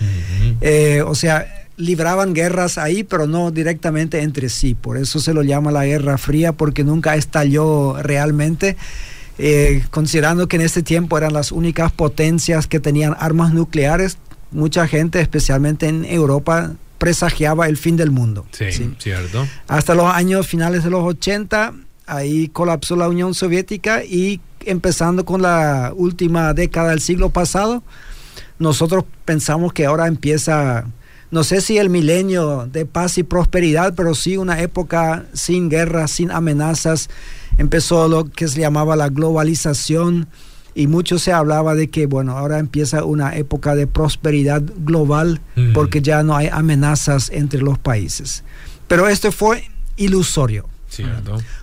Eh, 0.62 1.04
o 1.06 1.14
sea, 1.14 1.46
libraban 1.78 2.34
guerras 2.34 2.80
ahí, 2.80 3.04
pero 3.04 3.28
no 3.28 3.52
directamente 3.52 4.22
entre 4.22 4.50
sí. 4.50 4.74
Por 4.74 4.98
eso 4.98 5.20
se 5.20 5.34
lo 5.34 5.44
llama 5.44 5.72
la 5.72 5.86
Guerra 5.86 6.18
Fría, 6.18 6.54
porque 6.54 6.84
nunca 6.84 7.16
estalló 7.16 8.02
realmente. 8.02 8.76
Eh, 9.38 9.84
considerando 9.92 10.48
que 10.48 10.56
en 10.56 10.64
ese 10.64 10.82
tiempo 10.82 11.20
eran 11.20 11.34
las 11.34 11.52
únicas 11.52 11.92
potencias 11.92 12.66
que 12.66 12.80
tenían 12.80 13.16
armas 13.20 13.54
nucleares, 13.54 14.18
mucha 14.52 14.88
gente, 14.88 15.22
especialmente 15.22 15.88
en 15.88 16.04
Europa, 16.04 16.74
presagiaba 17.00 17.68
el 17.68 17.78
fin 17.78 17.98
del 17.98 18.12
mundo. 18.12 18.46
Sí, 18.52 18.72
cierto. 19.00 19.48
Hasta 19.68 19.96
los 19.96 20.06
años 20.06 20.46
finales 20.46 20.84
de 20.84 20.92
los 20.92 21.04
80, 21.04 21.74
ahí 22.06 22.50
colapsó 22.50 22.96
la 22.96 23.08
Unión 23.08 23.34
Soviética 23.34 24.04
y 24.04 24.40
empezando 24.66 25.26
con 25.26 25.42
la 25.42 25.92
última 25.96 26.54
década 26.54 26.90
del 26.90 27.02
siglo 27.02 27.32
pasado, 27.32 27.82
nosotros 28.60 29.06
pensamos 29.26 29.74
que 29.74 29.86
ahora 29.86 30.06
empieza 30.06 30.86
no 31.32 31.44
sé 31.44 31.62
si 31.62 31.78
el 31.78 31.92
milenio 31.92 32.68
de 32.72 32.88
paz 32.88 33.20
y 33.20 33.24
prosperidad, 33.24 33.94
pero 33.96 34.16
sí 34.16 34.38
una 34.38 34.62
época 34.62 35.26
sin 35.34 35.70
guerra, 35.70 36.08
sin 36.08 36.32
amenazas. 36.32 37.08
Empezó 37.60 38.08
lo 38.08 38.26
que 38.26 38.48
se 38.48 38.60
llamaba 38.60 38.96
la 38.96 39.10
globalización 39.10 40.28
y 40.76 40.88
mucho 40.88 41.20
se 41.20 41.32
hablaba 41.32 41.76
de 41.76 41.90
que, 41.90 42.06
bueno, 42.06 42.38
ahora 42.38 42.60
empieza 42.60 43.04
una 43.04 43.36
época 43.36 43.76
de 43.76 43.88
prosperidad 43.88 44.62
global 44.78 45.42
porque 45.74 46.02
ya 46.02 46.24
no 46.24 46.36
hay 46.36 46.48
amenazas 46.48 47.30
entre 47.34 47.62
los 47.62 47.78
países. 47.78 48.44
Pero 48.88 49.08
esto 49.08 49.32
fue 49.32 49.70
ilusorio. 49.98 50.66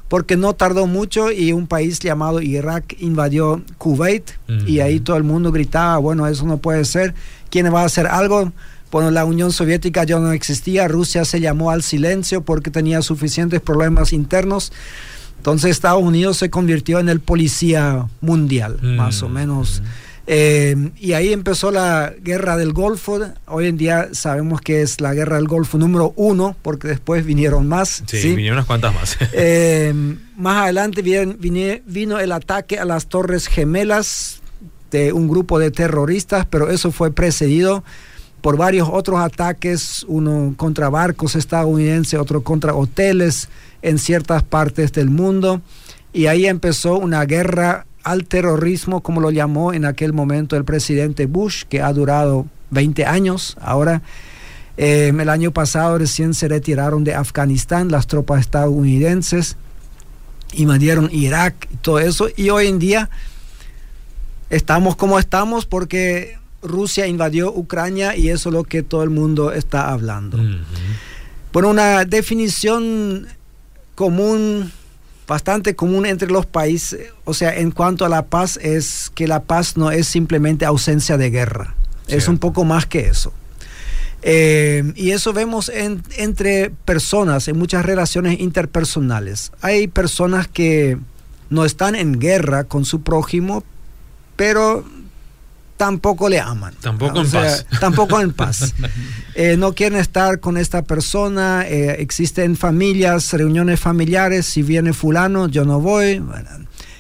Porque 0.09 0.37
no 0.37 0.55
tardó 0.55 0.87
mucho 0.87 1.33
y 1.33 1.53
un 1.53 1.67
país 1.67 1.99
llamado 1.99 2.41
Irak 2.41 2.97
invadió 3.01 3.63
Kuwait 3.79 4.31
y 4.67 4.81
ahí 4.81 5.01
todo 5.01 5.17
el 5.17 5.25
mundo 5.25 5.51
gritaba, 5.51 5.99
bueno, 5.99 6.27
eso 6.27 6.47
no 6.47 6.59
puede 6.59 6.85
ser, 6.85 7.15
¿quién 7.51 7.73
va 7.73 7.83
a 7.83 7.87
hacer 7.87 8.07
algo? 8.07 8.53
Bueno, 8.93 9.11
la 9.11 9.25
Unión 9.25 9.51
Soviética 9.51 10.05
ya 10.05 10.19
no 10.21 10.31
existía, 10.33 10.87
Rusia 10.87 11.25
se 11.25 11.41
llamó 11.41 11.71
al 11.71 11.83
silencio 11.83 12.43
porque 12.43 12.71
tenía 12.71 13.03
suficientes 13.03 13.61
problemas 13.61 14.13
internos. 14.13 14.73
Entonces 15.39 15.71
Estados 15.71 16.03
Unidos 16.03 16.37
se 16.37 16.51
convirtió 16.51 16.99
en 16.99 17.09
el 17.09 17.21
policía 17.21 18.07
mundial, 18.21 18.79
mm. 18.83 18.97
más 18.97 19.23
o 19.23 19.29
menos. 19.29 19.83
Eh, 20.29 20.91
y 20.99 21.13
ahí 21.13 21.33
empezó 21.33 21.71
la 21.71 22.13
guerra 22.21 22.57
del 22.57 22.73
Golfo. 22.73 23.21
Hoy 23.47 23.67
en 23.67 23.77
día 23.77 24.09
sabemos 24.13 24.61
que 24.61 24.83
es 24.83 25.01
la 25.01 25.15
guerra 25.15 25.37
del 25.37 25.47
Golfo 25.47 25.79
número 25.79 26.13
uno, 26.17 26.57
porque 26.63 26.89
después 26.89 27.25
vinieron 27.25 27.69
más. 27.69 28.03
Sí, 28.07 28.35
vinieron 28.35 28.59
unas 28.59 28.67
cuantas 28.67 28.95
más. 28.95 29.17
Eh, 29.33 29.95
más 30.37 30.65
adelante 30.65 31.03
vino 31.03 32.19
el 32.19 32.33
ataque 32.33 32.79
a 32.79 32.85
las 32.85 33.07
Torres 33.07 33.47
Gemelas 33.47 34.41
de 34.91 35.13
un 35.13 35.29
grupo 35.29 35.59
de 35.59 35.71
terroristas, 35.71 36.47
pero 36.49 36.71
eso 36.71 36.91
fue 36.91 37.13
precedido 37.13 37.85
por 38.41 38.57
varios 38.57 38.89
otros 38.91 39.21
ataques, 39.21 40.05
uno 40.09 40.55
contra 40.57 40.89
barcos 40.89 41.37
estadounidenses, 41.37 42.19
otro 42.19 42.43
contra 42.43 42.75
hoteles 42.75 43.49
en 43.87 44.01
ciertas 44.01 44.43
partes 44.43 44.93
del 44.93 45.11
mundo. 45.11 45.63
Y 46.13 46.27
ahí 46.27 46.47
empezó 46.47 46.99
una 46.99 47.25
guerra 47.25 47.87
al 48.03 48.25
terrorismo, 48.25 49.01
como 49.01 49.21
lo 49.21 49.31
llamó 49.31 49.73
en 49.73 49.85
aquel 49.85 50.13
momento 50.13 50.57
el 50.57 50.65
presidente 50.65 51.27
Bush, 51.27 51.63
que 51.69 51.81
ha 51.83 51.93
durado 51.93 52.47
20 52.71 53.07
años. 53.07 53.57
Ahora, 53.61 54.03
eh, 54.77 55.13
el 55.17 55.29
año 55.29 55.53
pasado 55.53 55.99
recién 55.99 56.35
se 56.35 56.49
retiraron 56.49 57.05
de 57.05 57.15
Afganistán 57.15 57.93
las 57.93 58.09
tropas 58.09 58.41
estadounidenses, 58.41 59.57
invadieron 60.55 61.09
Irak 61.13 61.69
y 61.73 61.77
todo 61.77 62.01
eso. 62.01 62.27
Y 62.37 62.51
hoy 62.51 62.67
en 62.67 62.81
día 62.81 63.09
estamos 64.51 64.97
como 64.97 65.21
estamos 65.21 65.65
porque 65.65 66.39
Rusia 66.61 67.07
invadió 67.07 67.53
Ucrania 67.55 68.17
y 68.17 68.31
eso 68.31 68.49
es 68.49 68.53
lo 68.53 68.65
que 68.65 68.83
todo 68.83 69.05
el 69.05 69.11
mundo 69.11 69.53
está 69.53 69.93
hablando. 69.93 70.39
Bueno, 71.53 71.71
una 71.71 72.05
definición 72.05 73.29
común, 73.97 74.71
bastante 75.27 75.75
común 75.75 76.07
entre 76.07 76.29
los 76.29 76.47
países, 76.47 77.09
o 77.25 77.35
sea, 77.35 77.57
en 77.57 77.73
cuanto 77.73 78.05
a 78.05 78.09
la 78.09 78.27
paz, 78.27 78.61
es 78.63 79.11
que 79.17 79.27
la 79.27 79.43
paz 79.43 79.77
no 79.77 79.91
es 79.91 80.07
simplemente 80.07 80.65
ausencia 80.65 81.17
de 81.17 81.31
guerra, 81.31 81.75
es 82.07 82.29
un 82.29 82.39
poco 82.39 82.65
más 82.65 82.87
que 82.87 83.09
eso. 83.09 83.33
Eh, 84.23 84.93
y 84.95 85.11
eso 85.11 85.33
vemos 85.33 85.71
entre 85.71 86.71
personas, 86.85 87.49
en 87.49 87.59
muchas 87.59 87.85
relaciones 87.85 88.41
interpersonales. 88.41 89.53
Hay 89.61 89.89
personas 89.89 90.49
que 90.49 90.99
no 91.51 91.65
están 91.65 91.95
en 91.95 92.19
guerra 92.19 92.65
con 92.65 92.85
su 92.85 93.03
prójimo, 93.03 93.65
pero 94.37 94.85
tampoco 95.77 96.29
le 96.29 96.41
aman. 96.41 96.75
Tampoco 96.81 97.21
en 97.21 97.31
paz. 97.31 97.67
Tampoco 97.81 98.21
en 98.21 98.33
paz. 98.33 98.75
Eh, 99.39 99.59
no 99.59 99.75
quieren 99.75 99.99
estar 99.99 100.41
con 100.41 100.57
esta 100.57 100.81
persona. 100.81 101.67
Eh, 101.69 101.97
existen 101.99 102.57
familias, 102.57 103.35
reuniones 103.35 103.79
familiares. 103.79 104.47
Si 104.47 104.63
viene 104.63 104.95
fulano, 104.95 105.47
yo 105.49 105.67
no 105.67 105.79
voy. 105.79 106.23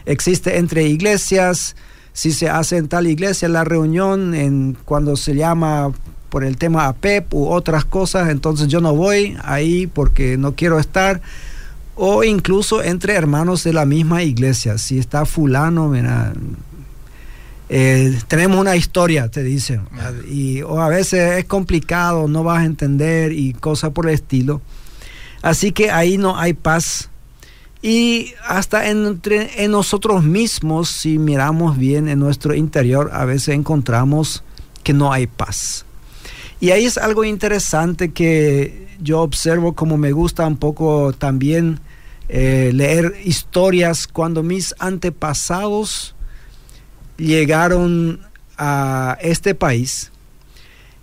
existe 0.05 0.59
entre 0.59 0.87
iglesias. 0.87 1.77
Si 2.12 2.33
se 2.33 2.51
hace 2.51 2.77
en 2.77 2.89
tal 2.89 3.07
iglesia 3.07 3.49
la 3.49 3.65
reunión, 3.65 4.35
en, 4.35 4.77
cuando 4.85 5.17
se 5.17 5.35
llama 5.35 5.93
por 6.29 6.45
el 6.45 6.59
tema 6.59 6.89
APEP 6.89 7.33
u 7.33 7.49
otras 7.49 7.87
cosas, 7.87 8.29
entonces 8.29 8.69
yo 8.69 8.83
no 8.83 8.95
voy 8.95 9.39
ahí 9.43 9.87
porque 9.87 10.37
no 10.37 10.55
quiero 10.55 10.79
estar. 10.79 11.23
O 11.95 12.23
incluso 12.23 12.83
entre 12.83 13.15
hermanos 13.15 13.65
de 13.65 13.73
la 13.73 13.87
misma 13.87 14.23
iglesia. 14.23 14.77
Si 14.77 14.99
está 14.99 15.25
fulano, 15.25 15.89
mira, 15.89 16.35
eh, 17.68 18.18
tenemos 18.29 18.59
una 18.59 18.76
historia, 18.76 19.29
te 19.29 19.42
dicen, 19.42 19.83
y 20.31 20.62
o 20.62 20.81
a 20.81 20.88
veces 20.88 21.38
es 21.38 21.44
complicado, 21.46 22.29
no 22.29 22.44
vas 22.44 22.61
a 22.61 22.64
entender 22.64 23.33
y 23.33 23.52
cosas 23.55 23.90
por 23.90 24.09
el 24.09 24.14
estilo. 24.14 24.61
Así 25.42 25.72
que 25.72 25.90
ahí 25.90 26.18
no 26.18 26.38
hay 26.38 26.55
paz. 26.55 27.11
Y 27.83 28.35
hasta 28.46 28.88
entre, 28.88 29.64
en 29.64 29.70
nosotros 29.70 30.24
mismos, 30.24 30.88
si 30.88 31.18
miramos 31.18 31.76
bien 31.76 32.09
en 32.09 32.18
nuestro 32.18 32.55
interior, 32.55 33.11
a 33.12 33.24
veces 33.24 33.55
encontramos 33.55 34.42
que 34.83 34.92
no 34.92 35.12
hay 35.12 35.26
paz. 35.26 35.85
Y 36.59 36.70
ahí 36.70 36.85
es 36.85 36.98
algo 36.98 37.24
interesante 37.24 38.12
que 38.12 38.88
yo 39.00 39.20
observo 39.20 39.74
como 39.74 39.98
me 39.98 40.12
gusta 40.12 40.46
un 40.46 40.57
poco 40.57 41.12
también 41.12 41.81
eh, 42.29 42.70
leer 42.74 43.14
historias 43.24 44.09
cuando 44.09 44.42
mis 44.42 44.74
antepasados 44.79 46.15
llegaron 47.16 48.20
a 48.59 49.18
este 49.20 49.55
país, 49.55 50.11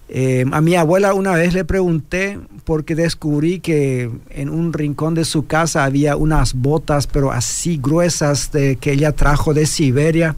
eh, 0.09 0.45
a 0.51 0.61
mi 0.61 0.75
abuela 0.75 1.13
una 1.13 1.31
vez 1.31 1.53
le 1.53 1.65
pregunté 1.65 2.39
porque 2.65 2.95
descubrí 2.95 3.59
que 3.59 4.11
en 4.29 4.49
un 4.49 4.73
rincón 4.73 5.15
de 5.15 5.25
su 5.25 5.47
casa 5.47 5.83
había 5.83 6.15
unas 6.17 6.53
botas, 6.53 7.07
pero 7.07 7.31
así 7.31 7.79
gruesas 7.81 8.49
que 8.49 8.91
ella 8.91 9.13
trajo 9.13 9.53
de 9.53 9.65
Siberia, 9.65 10.35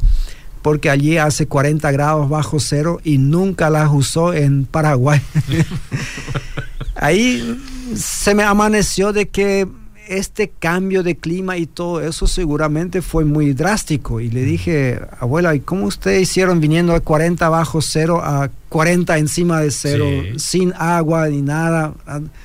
porque 0.61 0.89
allí 0.89 1.17
hace 1.17 1.47
40 1.47 1.91
grados 1.91 2.29
bajo 2.29 2.59
cero 2.59 2.99
y 3.03 3.17
nunca 3.17 3.69
las 3.69 3.91
usó 3.91 4.33
en 4.33 4.65
Paraguay. 4.65 5.21
Ahí 6.95 7.59
se 7.95 8.33
me 8.33 8.43
amaneció 8.43 9.11
de 9.13 9.27
que 9.27 9.67
este 10.07 10.49
cambio 10.49 11.03
de 11.03 11.17
clima 11.17 11.57
y 11.57 11.65
todo 11.65 12.01
eso 12.01 12.27
seguramente 12.27 13.01
fue 13.01 13.25
muy 13.25 13.53
drástico. 13.53 14.19
Y 14.19 14.29
le 14.29 14.43
dije, 14.43 14.99
abuela, 15.19 15.55
¿y 15.55 15.59
cómo 15.59 15.85
ustedes 15.85 16.23
hicieron 16.23 16.59
viniendo 16.59 16.93
a 16.93 16.99
40 16.99 17.47
bajo 17.49 17.81
cero 17.81 18.21
a 18.23 18.49
40 18.69 19.17
encima 19.17 19.61
de 19.61 19.71
cero, 19.71 20.05
sin 20.37 20.73
agua 20.77 21.27
ni 21.29 21.41
nada, 21.41 21.93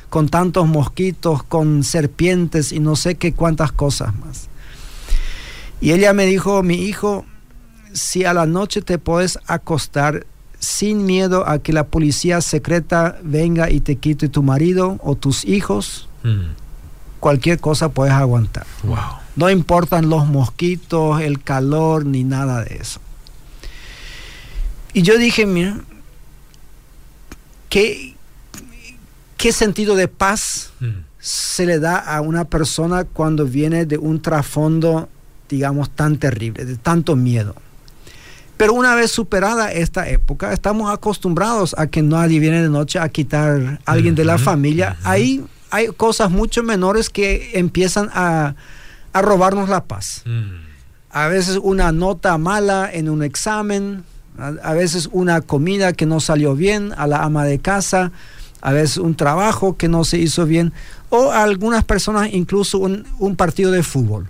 con 0.09 0.29
tantos 0.29 0.67
mosquitos, 0.69 1.43
con 1.43 1.85
serpientes 1.85 2.73
y 2.73 2.81
no 2.81 2.97
sé 2.97 3.17
qué 3.17 3.33
cuántas 3.33 3.73
cosas 3.73 4.17
más? 4.19 4.49
Y 5.81 5.93
ella 5.93 6.13
me 6.13 6.27
dijo, 6.27 6.63
mi 6.63 6.75
hijo, 6.75 7.25
si 7.93 8.25
a 8.25 8.35
la 8.35 8.47
noche 8.47 8.83
te 8.83 8.99
puedes 8.99 9.39
acostar 9.47 10.27
sin 10.59 11.07
miedo 11.07 11.49
a 11.49 11.59
que 11.59 11.73
la 11.73 11.87
policía 11.87 12.41
secreta 12.43 13.19
venga 13.23 13.71
y 13.71 13.81
te 13.81 13.97
quite 13.97 14.29
tu 14.29 14.43
marido 14.43 14.99
o 15.03 15.15
tus 15.15 15.45
hijos, 15.45 16.09
mm 16.23 16.60
cualquier 17.21 17.61
cosa 17.61 17.91
puedes 17.91 18.15
aguantar. 18.15 18.67
No 19.37 19.49
importan 19.49 20.09
los 20.09 20.27
mosquitos, 20.27 21.21
el 21.21 21.43
calor, 21.43 22.05
ni 22.05 22.25
nada 22.25 22.65
de 22.65 22.77
eso. 22.77 23.01
Y 24.93 25.03
yo 25.03 25.17
dije, 25.19 25.47
mira, 25.47 25.77
¿qué, 27.69 28.17
¿Qué 29.41 29.53
sentido 29.53 29.97
de 29.97 30.07
paz 30.07 30.71
mm. 30.81 30.89
se 31.19 31.65
le 31.65 31.79
da 31.79 31.97
a 31.97 32.21
una 32.21 32.45
persona 32.45 33.05
cuando 33.05 33.47
viene 33.47 33.87
de 33.87 33.97
un 33.97 34.21
trasfondo, 34.21 35.09
digamos, 35.49 35.89
tan 35.89 36.19
terrible, 36.19 36.67
de 36.67 36.77
tanto 36.77 37.17
miedo? 37.17 37.55
Pero 38.59 38.75
una 38.75 38.95
vez 38.95 39.11
superada 39.11 39.73
esta 39.73 40.07
época, 40.11 40.53
estamos 40.53 40.93
acostumbrados 40.93 41.75
a 41.79 41.87
que 41.87 42.03
nadie 42.03 42.39
viene 42.39 42.61
de 42.61 42.69
noche 42.69 42.99
a 42.99 43.09
quitar 43.09 43.81
a 43.87 43.93
alguien 43.93 44.15
de 44.15 44.27
la 44.27 44.37
familia. 44.37 44.99
Ahí 45.05 45.43
hay 45.71 45.89
cosas 45.89 46.31
mucho 46.31 46.63
menores 46.63 47.11
que 47.11 47.53
empiezan 47.55 48.11
a, 48.13 48.55
robarnos 49.13 49.69
la 49.69 49.85
paz. 49.85 50.23
Mm. 50.25 50.71
A 51.11 51.29
veces 51.29 51.59
una 51.63 51.91
nota 51.93 52.39
mala 52.39 52.89
en 52.93 53.09
un 53.09 53.23
examen, 53.23 54.05
a, 54.39 54.73
veces 54.75 55.09
una 55.13 55.41
comida 55.41 55.93
que 55.93 56.07
no 56.07 56.21
salió 56.21 56.55
bien 56.55 56.93
a 56.97 57.07
la 57.07 57.23
ama 57.23 57.45
de 57.45 57.59
casa, 57.59 58.13
a 58.61 58.73
veces 58.73 58.99
un 58.99 59.15
trabajo 59.17 59.77
que 59.77 59.89
no 59.89 60.05
se 60.05 60.19
hizo 60.19 60.47
bien, 60.47 60.73
o 61.09 61.33
a 61.33 61.43
algunas 61.43 61.85
personas 61.85 62.29
incluso 62.33 62.79
un, 62.79 63.37
partido 63.37 63.71
de 63.73 63.83
fútbol. 63.83 64.29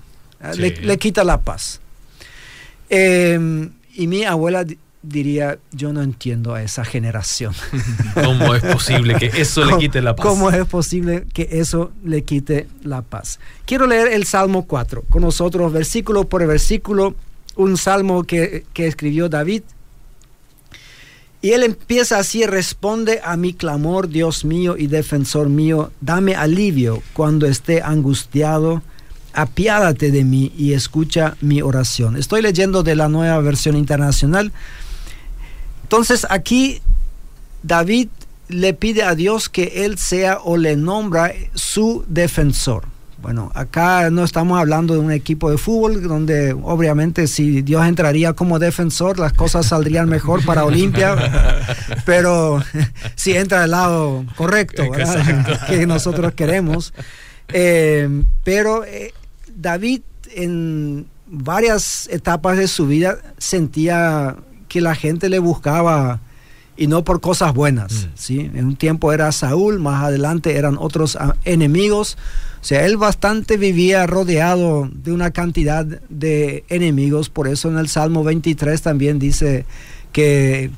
Le, 0.56 0.98
quita 0.98 1.22
la 1.24 1.40
paz. 1.42 1.80
Em, 2.88 3.70
y 3.92 4.06
mi 4.06 4.24
abuela 4.24 4.64
diría, 5.02 5.58
yo 5.72 5.92
no 5.92 6.02
entiendo 6.02 6.54
a 6.54 6.62
esa 6.62 6.84
generación. 6.84 7.54
¿Cómo 8.14 8.54
es 8.54 8.62
posible 8.62 9.14
que 9.14 9.26
eso 9.40 9.64
le 9.64 9.78
quite 9.78 10.02
la 10.02 10.14
paz? 10.14 10.26
¿Cómo 10.26 10.50
es 10.50 10.66
posible 10.66 11.26
que 11.32 11.48
eso 11.52 11.92
le 12.04 12.22
quite 12.22 12.68
la 12.82 13.02
paz? 13.02 13.40
Quiero 13.64 13.86
leer 13.86 14.08
el 14.08 14.26
Salmo 14.26 14.66
4 14.66 15.04
con 15.08 15.22
nosotros, 15.22 15.72
versículo 15.72 16.24
por 16.24 16.46
versículo, 16.46 17.14
un 17.56 17.76
salmo 17.76 18.24
que, 18.24 18.64
que 18.72 18.86
escribió 18.86 19.28
David. 19.28 19.62
Y 21.42 21.52
él 21.52 21.62
empieza 21.62 22.18
así, 22.18 22.44
responde 22.44 23.20
a 23.24 23.36
mi 23.36 23.54
clamor, 23.54 24.08
Dios 24.08 24.44
mío 24.44 24.76
y 24.76 24.88
defensor 24.88 25.48
mío, 25.48 25.90
dame 26.02 26.34
alivio 26.34 27.02
cuando 27.14 27.46
esté 27.46 27.80
angustiado 27.80 28.82
apiádate 29.32 30.10
de 30.10 30.24
mí 30.24 30.52
y 30.56 30.72
escucha 30.72 31.36
mi 31.40 31.62
oración. 31.62 32.16
Estoy 32.16 32.42
leyendo 32.42 32.82
de 32.82 32.96
la 32.96 33.08
nueva 33.08 33.38
versión 33.40 33.76
internacional. 33.76 34.52
Entonces 35.90 36.24
aquí 36.30 36.80
David 37.64 38.10
le 38.46 38.74
pide 38.74 39.02
a 39.02 39.16
Dios 39.16 39.48
que 39.48 39.84
él 39.84 39.98
sea 39.98 40.38
o 40.38 40.56
le 40.56 40.76
nombra 40.76 41.32
su 41.54 42.04
defensor. 42.06 42.84
Bueno, 43.20 43.50
acá 43.56 44.08
no 44.08 44.22
estamos 44.22 44.60
hablando 44.60 44.94
de 44.94 45.00
un 45.00 45.10
equipo 45.10 45.50
de 45.50 45.58
fútbol 45.58 46.04
donde 46.04 46.52
obviamente 46.52 47.26
si 47.26 47.62
Dios 47.62 47.84
entraría 47.84 48.34
como 48.34 48.60
defensor 48.60 49.18
las 49.18 49.32
cosas 49.32 49.66
saldrían 49.66 50.08
mejor 50.08 50.44
para 50.44 50.64
Olimpia, 50.64 51.16
pero 52.06 52.62
si 53.16 53.32
entra 53.36 53.62
del 53.62 53.72
lado 53.72 54.24
correcto, 54.36 54.84
que 55.66 55.88
nosotros 55.88 56.34
queremos. 56.34 56.94
Eh, 57.48 58.22
pero 58.44 58.84
eh, 58.84 59.12
David 59.56 60.02
en 60.36 61.08
varias 61.26 62.08
etapas 62.12 62.56
de 62.58 62.68
su 62.68 62.86
vida 62.86 63.18
sentía 63.38 64.36
que 64.70 64.80
la 64.80 64.94
gente 64.94 65.28
le 65.28 65.40
buscaba 65.40 66.20
y 66.76 66.86
no 66.86 67.04
por 67.04 67.20
cosas 67.20 67.52
buenas. 67.52 67.92
Mm. 67.92 68.06
¿sí? 68.14 68.50
En 68.54 68.64
un 68.64 68.76
tiempo 68.76 69.12
era 69.12 69.30
Saúl, 69.32 69.80
más 69.80 70.04
adelante 70.04 70.56
eran 70.56 70.76
otros 70.78 71.16
ah, 71.16 71.34
enemigos. 71.44 72.16
O 72.62 72.64
sea, 72.64 72.86
él 72.86 72.96
bastante 72.96 73.58
vivía 73.58 74.06
rodeado 74.06 74.88
de 74.90 75.12
una 75.12 75.32
cantidad 75.32 75.84
de 75.84 76.64
enemigos. 76.68 77.28
Por 77.28 77.48
eso 77.48 77.68
en 77.68 77.78
el 77.78 77.88
Salmo 77.88 78.24
23 78.24 78.80
también 78.80 79.18
dice 79.18 79.66
que 80.12 80.70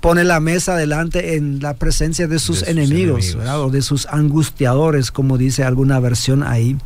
pone 0.00 0.24
la 0.24 0.40
mesa 0.40 0.76
delante 0.76 1.34
en 1.34 1.60
la 1.60 1.74
presencia 1.74 2.26
de 2.26 2.38
sus, 2.38 2.62
enemigos, 2.62 3.34
o 3.34 3.68
de 3.68 3.82
sus 3.82 4.06
angustiadores, 4.06 5.10
como 5.10 5.36
dice 5.36 5.64
alguna 5.64 5.98
versión 5.98 6.42
ahí. 6.42 6.78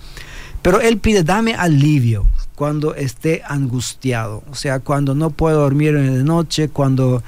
Pero 0.62 0.80
él 0.80 0.98
pide, 0.98 1.22
dame 1.22 1.54
alivio 1.54 2.26
cuando 2.54 2.94
esté 2.94 3.42
angustiado, 3.46 4.42
o 4.50 4.54
sea, 4.54 4.80
cuando 4.80 5.14
no 5.14 5.30
puedo 5.30 5.60
dormir 5.60 5.96
en 5.96 6.18
la 6.18 6.24
noche, 6.24 6.68
cuando 6.68 7.22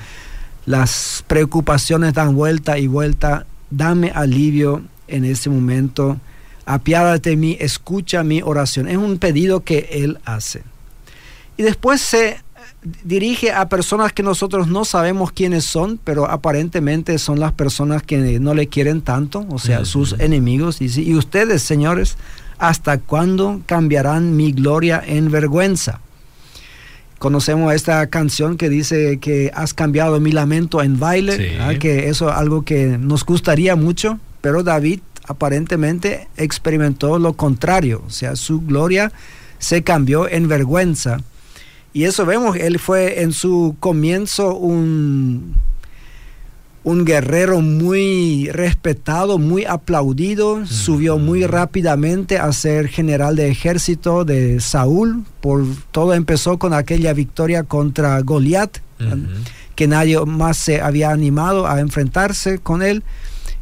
las 0.66 1.24
preocupaciones 1.26 2.14
dan 2.14 2.34
vuelta 2.34 2.78
y 2.78 2.86
vuelta, 2.86 3.46
dame 3.70 4.10
alivio 4.14 4.82
en 5.08 5.24
ese 5.24 5.50
momento, 5.50 6.18
apiádate 6.64 7.30
de 7.30 7.36
mí, 7.36 7.56
escucha 7.60 8.22
mi 8.22 8.42
oración. 8.42 8.88
Es 8.88 8.96
un 8.96 9.18
pedido 9.18 9.60
que 9.60 9.88
él 9.92 10.18
hace. 10.24 10.62
Y 11.56 11.62
después 11.62 12.00
se 12.00 12.38
dirige 13.04 13.52
a 13.52 13.68
personas 13.68 14.12
que 14.12 14.22
nosotros 14.22 14.68
no 14.68 14.84
sabemos 14.84 15.32
quiénes 15.32 15.64
son, 15.64 15.98
pero 16.02 16.30
aparentemente 16.30 17.18
son 17.18 17.40
las 17.40 17.52
personas 17.52 18.02
que 18.02 18.38
no 18.38 18.54
le 18.54 18.68
quieren 18.68 19.02
tanto, 19.02 19.46
o 19.48 19.58
sea, 19.58 19.84
sus 19.84 20.14
enemigos. 20.18 20.80
Y, 20.80 20.86
y 21.00 21.14
ustedes, 21.14 21.62
señores, 21.62 22.16
¿hasta 22.58 22.98
cuándo 22.98 23.62
cambiarán 23.66 24.36
mi 24.36 24.52
gloria 24.52 25.02
en 25.04 25.30
vergüenza? 25.30 26.00
Conocemos 27.18 27.72
esta 27.74 28.06
canción 28.08 28.56
que 28.58 28.68
dice 28.68 29.18
que 29.18 29.50
has 29.54 29.72
cambiado 29.72 30.20
mi 30.20 30.32
lamento 30.32 30.82
en 30.82 30.98
baile, 30.98 31.58
que 31.80 32.08
eso 32.08 32.28
es 32.28 32.36
algo 32.36 32.62
que 32.62 32.98
nos 32.98 33.24
gustaría 33.24 33.74
mucho, 33.74 34.20
pero 34.42 34.62
David 34.62 35.00
aparentemente 35.26 36.28
experimentó 36.36 37.18
lo 37.18 37.32
contrario, 37.32 38.02
o 38.06 38.10
sea, 38.10 38.36
su 38.36 38.60
gloria 38.60 39.12
se 39.58 39.82
cambió 39.82 40.28
en 40.28 40.46
vergüenza. 40.46 41.18
Y 41.92 42.04
eso 42.04 42.26
vemos, 42.26 42.56
él 42.56 42.78
fue 42.78 43.22
en 43.22 43.32
su 43.32 43.76
comienzo 43.80 44.54
un 44.54 45.54
un 46.86 47.04
guerrero 47.04 47.62
muy 47.62 48.48
respetado, 48.52 49.38
muy 49.38 49.64
aplaudido, 49.64 50.64
subió 50.66 51.18
muy 51.18 51.44
rápidamente 51.44 52.38
a 52.38 52.52
ser 52.52 52.86
general 52.86 53.34
de 53.34 53.48
ejército 53.48 54.24
de 54.24 54.60
Saúl. 54.60 55.24
Por 55.40 55.64
todo 55.90 56.14
empezó 56.14 56.60
con 56.60 56.72
aquella 56.72 57.12
victoria 57.12 57.64
contra 57.64 58.20
Goliat, 58.20 58.78
que 59.74 59.88
nadie 59.88 60.24
más 60.26 60.58
se 60.58 60.80
había 60.80 61.10
animado 61.10 61.66
a 61.66 61.80
enfrentarse 61.80 62.60
con 62.60 62.84
él. 62.84 63.02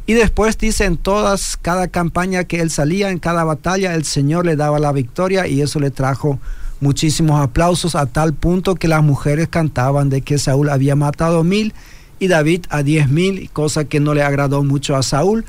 Y 0.05 0.13
después 0.13 0.55
dice 0.59 0.85
en 0.85 0.95
todas, 0.95 1.57
cada 1.59 1.87
campaña 1.87 2.43
que 2.43 2.61
él 2.61 2.69
salía, 2.69 3.09
en 3.09 3.17
cada 3.17 3.43
batalla, 3.43 3.95
el 3.95 4.05
Señor 4.05 4.45
le 4.45 4.55
daba 4.55 4.77
la 4.77 4.91
victoria 4.91 5.47
y 5.47 5.63
eso 5.63 5.79
le 5.79 5.89
trajo 5.89 6.37
muchísimos 6.79 7.41
aplausos 7.41 7.95
a 7.95 8.05
tal 8.05 8.35
punto 8.35 8.75
que 8.75 8.87
las 8.87 9.01
mujeres 9.01 9.47
cantaban 9.47 10.09
de 10.09 10.21
que 10.21 10.37
Saúl 10.37 10.69
había 10.69 10.95
matado 10.95 11.43
mil 11.43 11.73
y 12.19 12.27
David 12.27 12.65
a 12.69 12.83
diez 12.83 13.09
mil, 13.09 13.49
cosa 13.51 13.85
que 13.85 13.99
no 13.99 14.13
le 14.13 14.23
agradó 14.23 14.63
mucho 14.63 14.95
a 14.95 15.03
Saúl. 15.03 15.45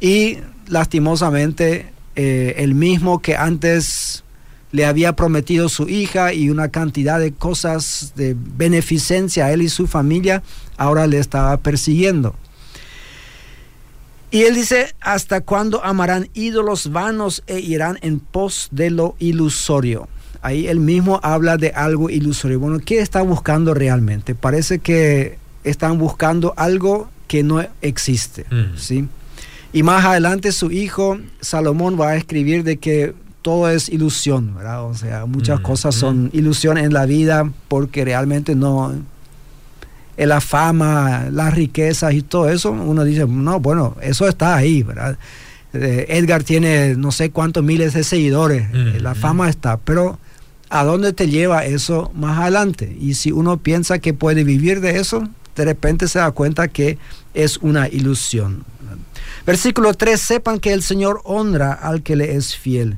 Y 0.00 0.38
lastimosamente 0.66 1.92
eh, 2.16 2.54
el 2.58 2.74
mismo 2.74 3.20
que 3.20 3.36
antes 3.36 4.24
le 4.72 4.86
había 4.86 5.14
prometido 5.14 5.68
su 5.68 5.88
hija 5.88 6.32
y 6.32 6.48
una 6.48 6.68
cantidad 6.68 7.18
de 7.18 7.32
cosas 7.32 8.12
de 8.14 8.36
beneficencia 8.38 9.46
a 9.46 9.52
él 9.52 9.62
y 9.62 9.68
su 9.68 9.86
familia, 9.86 10.42
ahora 10.76 11.06
le 11.06 11.18
estaba 11.18 11.56
persiguiendo. 11.56 12.34
Y 14.30 14.42
él 14.42 14.54
dice, 14.54 14.94
¿hasta 15.00 15.40
cuándo 15.40 15.84
amarán 15.84 16.28
ídolos 16.34 16.92
vanos 16.92 17.42
e 17.48 17.58
irán 17.58 17.98
en 18.02 18.20
pos 18.20 18.68
de 18.70 18.90
lo 18.90 19.16
ilusorio? 19.18 20.08
Ahí 20.40 20.68
él 20.68 20.78
mismo 20.78 21.18
habla 21.24 21.56
de 21.56 21.70
algo 21.70 22.08
ilusorio. 22.08 22.60
Bueno, 22.60 22.78
¿qué 22.78 23.00
está 23.00 23.22
buscando 23.22 23.74
realmente? 23.74 24.36
Parece 24.36 24.78
que 24.78 25.39
están 25.64 25.98
buscando 25.98 26.54
algo 26.56 27.08
que 27.28 27.42
no 27.42 27.64
existe, 27.80 28.46
¿sí? 28.76 29.08
Y 29.72 29.82
más 29.82 30.04
adelante 30.04 30.50
su 30.50 30.72
hijo 30.72 31.18
Salomón 31.40 31.96
va 32.00 32.10
a 32.10 32.16
escribir 32.16 32.64
de 32.64 32.78
que 32.78 33.14
todo 33.42 33.70
es 33.70 33.88
ilusión, 33.88 34.54
¿verdad? 34.54 34.84
O 34.84 34.94
sea, 34.94 35.26
muchas 35.26 35.60
cosas 35.60 35.94
son 35.94 36.30
ilusión 36.32 36.76
en 36.76 36.92
la 36.92 37.06
vida 37.06 37.50
porque 37.68 38.04
realmente 38.04 38.54
no 38.54 38.92
la 40.16 40.40
fama, 40.40 41.28
las 41.30 41.54
riquezas 41.54 42.12
y 42.12 42.22
todo 42.22 42.50
eso, 42.50 42.72
uno 42.72 43.04
dice, 43.04 43.26
no, 43.26 43.60
bueno, 43.60 43.96
eso 44.02 44.28
está 44.28 44.54
ahí, 44.56 44.82
¿verdad? 44.82 45.16
Eh, 45.72 46.06
Edgar 46.08 46.42
tiene 46.42 46.96
no 46.96 47.12
sé 47.12 47.30
cuántos 47.30 47.62
miles 47.64 47.94
de 47.94 48.04
seguidores, 48.04 48.66
la 49.00 49.14
fama 49.14 49.48
está, 49.48 49.78
pero 49.78 50.18
¿a 50.68 50.84
dónde 50.84 51.12
te 51.12 51.28
lleva 51.28 51.64
eso 51.64 52.10
más 52.14 52.38
adelante? 52.38 52.96
Y 53.00 53.14
si 53.14 53.32
uno 53.32 53.58
piensa 53.58 53.98
que 53.98 54.12
puede 54.12 54.44
vivir 54.44 54.80
de 54.80 54.98
eso, 54.98 55.28
de 55.60 55.66
repente 55.66 56.08
se 56.08 56.18
da 56.18 56.30
cuenta 56.30 56.68
que 56.68 56.96
es 57.34 57.58
una 57.58 57.86
ilusión. 57.86 58.64
Versículo 59.44 59.92
3, 59.92 60.18
sepan 60.18 60.58
que 60.58 60.72
el 60.72 60.82
Señor 60.82 61.20
honra 61.24 61.74
al 61.74 62.02
que 62.02 62.16
le 62.16 62.34
es 62.34 62.56
fiel. 62.56 62.96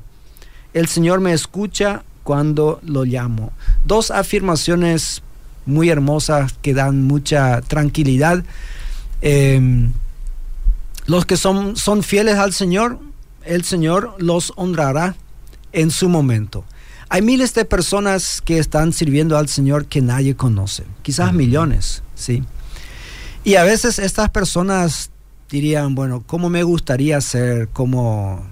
El 0.72 0.86
Señor 0.86 1.18
me 1.20 1.32
escucha 1.32 2.04
cuando 2.22 2.80
lo 2.84 3.04
llamo. 3.04 3.52
Dos 3.84 4.12
afirmaciones 4.12 5.22
muy 5.66 5.90
hermosas 5.90 6.54
que 6.62 6.72
dan 6.72 7.02
mucha 7.02 7.60
tranquilidad. 7.62 8.44
Em, 9.22 9.92
los 11.06 11.26
que 11.26 11.36
son, 11.36 11.74
son 11.74 12.04
fieles 12.04 12.36
al 12.36 12.52
Señor, 12.52 13.00
el 13.44 13.64
Señor 13.64 14.14
los 14.18 14.52
honrará 14.54 15.16
en 15.72 15.90
su 15.90 16.08
momento. 16.08 16.64
Hay 17.08 17.22
miles 17.22 17.54
de 17.54 17.64
personas 17.64 18.40
que 18.40 18.58
están 18.60 18.92
sirviendo 18.92 19.36
al 19.36 19.48
Señor 19.48 19.86
que 19.86 20.00
nadie 20.00 20.36
conoce, 20.36 20.84
quizás 21.02 21.32
millones, 21.32 22.04
¿sí? 22.22 22.42
Y 23.44 23.56
a 23.56 23.64
veces 23.64 23.98
estas 23.98 24.30
personas 24.30 25.10
dirían, 25.50 25.94
bueno, 25.94 26.22
¿cómo 26.26 26.48
me 26.48 26.62
gustaría 26.62 27.20
ser 27.20 27.68
como, 27.68 28.42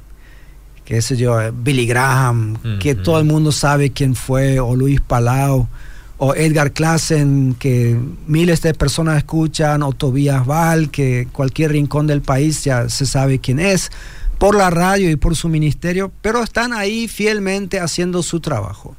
qué 0.85 1.01
sé 1.01 1.17
yo, 1.17 1.39
Billy 1.53 1.87
Graham, 1.87 2.59
que 2.81 2.95
todo 2.95 3.19
el 3.19 3.25
mundo 3.25 3.53
sabe 3.53 3.91
quién 3.91 4.15
fue, 4.15 4.61
o 4.61 4.77
Luis 4.77 5.01
Palau, 5.01 5.69
o 6.19 6.35
Edgar 6.35 6.73
Klassen, 6.73 7.57
que 7.59 7.99
miles 8.27 8.61
de 8.61 8.75
personas 8.75 9.17
escuchan, 9.17 9.83
o 9.83 9.93
Tobias 9.93 10.45
Val, 10.45 10.91
que 10.91 11.29
cualquier 11.33 11.73
rincón 11.73 12.07
del 12.07 12.21
país 12.21 12.65
ya 12.65 12.91
se 12.91 13.07
sabe 13.07 13.39
quién 13.39 13.61
es, 13.61 13.91
por 14.39 14.55
la 14.55 14.71
radio 14.71 15.11
y 15.11 15.17
por 15.17 15.37
su 15.37 15.49
ministerio, 15.49 16.13
pero 16.21 16.43
están 16.43 16.73
ahí 16.73 17.09
fielmente 17.09 17.81
haciendo 17.81 18.23
su 18.23 18.41
trabajo. 18.41 18.97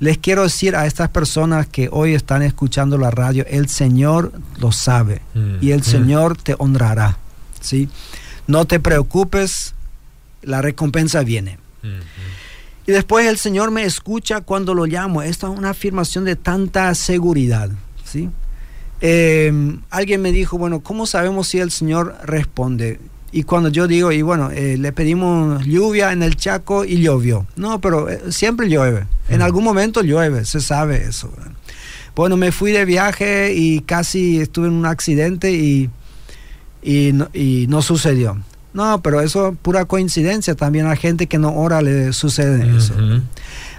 Les 0.00 0.16
quiero 0.16 0.44
decir 0.44 0.74
a 0.74 0.86
estas 0.86 1.10
personas 1.10 1.66
que 1.66 1.90
hoy 1.92 2.14
están 2.14 2.42
escuchando 2.42 2.96
la 2.96 3.10
radio, 3.10 3.44
el 3.46 3.68
Señor 3.68 4.32
lo 4.58 4.72
sabe 4.72 5.20
y 5.60 5.72
el 5.72 5.80
mm. 5.80 5.84
Señor 5.84 6.36
te 6.38 6.54
honrará. 6.58 7.18
¿sí? 7.60 7.90
No 8.46 8.64
te 8.64 8.80
preocupes, 8.80 9.74
la 10.42 10.62
recompensa 10.62 11.22
viene. 11.22 11.58
Y 12.86 12.92
después 12.92 13.26
el 13.26 13.36
Señor 13.36 13.70
me 13.70 13.84
escucha 13.84 14.40
cuando 14.40 14.72
lo 14.72 14.86
llamo. 14.86 15.20
Esta 15.20 15.48
es 15.52 15.58
una 15.58 15.70
afirmación 15.70 16.24
de 16.24 16.34
tanta 16.34 16.94
seguridad. 16.94 17.70
¿sí? 18.02 18.30
Em, 19.02 19.82
alguien 19.90 20.22
me 20.22 20.32
dijo, 20.32 20.56
bueno, 20.56 20.80
¿cómo 20.80 21.06
sabemos 21.06 21.48
si 21.48 21.58
el 21.58 21.70
Señor 21.70 22.16
responde? 22.24 23.00
Y 23.32 23.44
cuando 23.44 23.68
yo 23.68 23.86
digo, 23.86 24.10
y 24.10 24.22
bueno, 24.22 24.50
eh, 24.50 24.76
le 24.76 24.92
pedimos 24.92 25.64
lluvia 25.64 26.12
en 26.12 26.22
el 26.22 26.36
Chaco 26.36 26.84
y 26.84 27.00
llovió. 27.00 27.46
No, 27.56 27.80
pero 27.80 28.08
eh, 28.08 28.20
siempre 28.30 28.68
llueve. 28.68 29.06
En 29.28 29.42
algún 29.42 29.62
momento 29.62 30.02
llueve, 30.02 30.44
se 30.44 30.60
sabe 30.60 31.04
eso. 31.04 31.32
Bueno, 32.16 32.36
me 32.36 32.50
fui 32.50 32.72
de 32.72 32.84
viaje 32.84 33.54
y 33.54 33.80
casi 33.80 34.40
estuve 34.40 34.66
en 34.66 34.74
un 34.74 34.86
accidente 34.86 35.52
y 35.52 35.90
y 36.82 37.12
no, 37.12 37.28
y 37.32 37.66
no 37.68 37.82
sucedió. 37.82 38.38
No, 38.72 39.02
pero 39.02 39.20
eso 39.20 39.48
es 39.48 39.58
pura 39.58 39.84
coincidencia. 39.84 40.54
También 40.54 40.86
a 40.86 40.96
gente 40.96 41.26
que 41.26 41.38
no 41.38 41.54
ora 41.54 41.82
le 41.82 42.12
sucede 42.12 42.76
eso. 42.76 42.94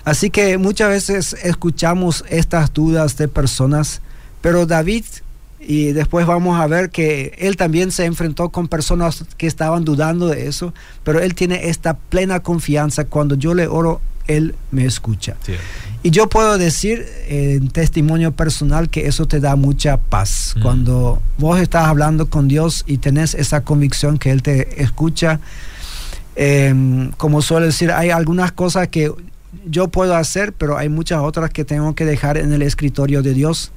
Así 0.04 0.30
que 0.30 0.58
muchas 0.58 0.90
veces 0.90 1.36
escuchamos 1.44 2.26
estas 2.28 2.74
dudas 2.74 3.18
de 3.18 3.28
personas, 3.28 4.02
pero 4.42 4.66
David, 4.66 5.06
y 5.64 5.92
después 5.92 6.26
vamos 6.26 6.60
a 6.60 6.66
ver 6.68 6.90
que 6.90 7.36
él 7.38 7.56
también 7.56 7.92
se 7.92 8.06
enfrentó 8.06 8.50
con 8.50 8.68
personas 8.68 9.26
que 9.38 9.46
estaban 9.46 9.86
dudando 9.86 10.28
de 10.28 10.48
eso, 10.48 10.74
pero 11.04 11.20
él 11.20 11.36
tiene 11.36 11.70
esta 11.70 11.96
plena 11.96 12.40
confianza. 12.40 13.06
Cuando 13.06 13.36
yo 13.36 13.54
le 13.54 13.68
oro, 13.68 14.02
él 14.28 14.56
me 14.72 14.86
escucha. 14.86 15.36
Y 16.04 16.10
yo 16.10 16.28
puedo 16.30 16.58
decir 16.58 17.06
en 17.28 17.70
testimonio 17.70 18.32
personal 18.32 18.90
que 18.90 19.08
eso 19.08 19.28
te 19.28 19.40
da 19.40 19.56
mucha 19.56 19.98
paz. 19.98 20.56
Mm. 20.58 20.62
Cuando 20.62 21.22
vos 21.38 21.60
estás 21.60 21.88
hablando 21.88 22.28
con 22.30 22.48
Dios 22.48 22.84
y 22.88 22.98
tenés 22.98 23.36
esa 23.36 23.62
convicción 23.62 24.18
que 24.18 24.32
Él 24.32 24.42
te 24.42 24.82
escucha, 24.82 25.40
em, 26.36 27.12
como 27.12 27.44
suele 27.44 27.68
decir, 27.68 27.92
hay 27.92 28.10
algunas 28.10 28.52
cosas 28.52 28.88
que 28.88 29.12
yo 29.66 29.90
puedo 29.90 30.16
hacer, 30.16 30.54
pero 30.54 30.78
hay 30.78 30.90
muchas 30.90 31.20
otras 31.20 31.52
que 31.52 31.66
tengo 31.66 31.94
que 31.94 32.06
dejar 32.06 32.38
en 32.38 32.52
el 32.52 32.64
escritorio 32.64 33.22
de 33.22 33.34
Dios 33.36 33.72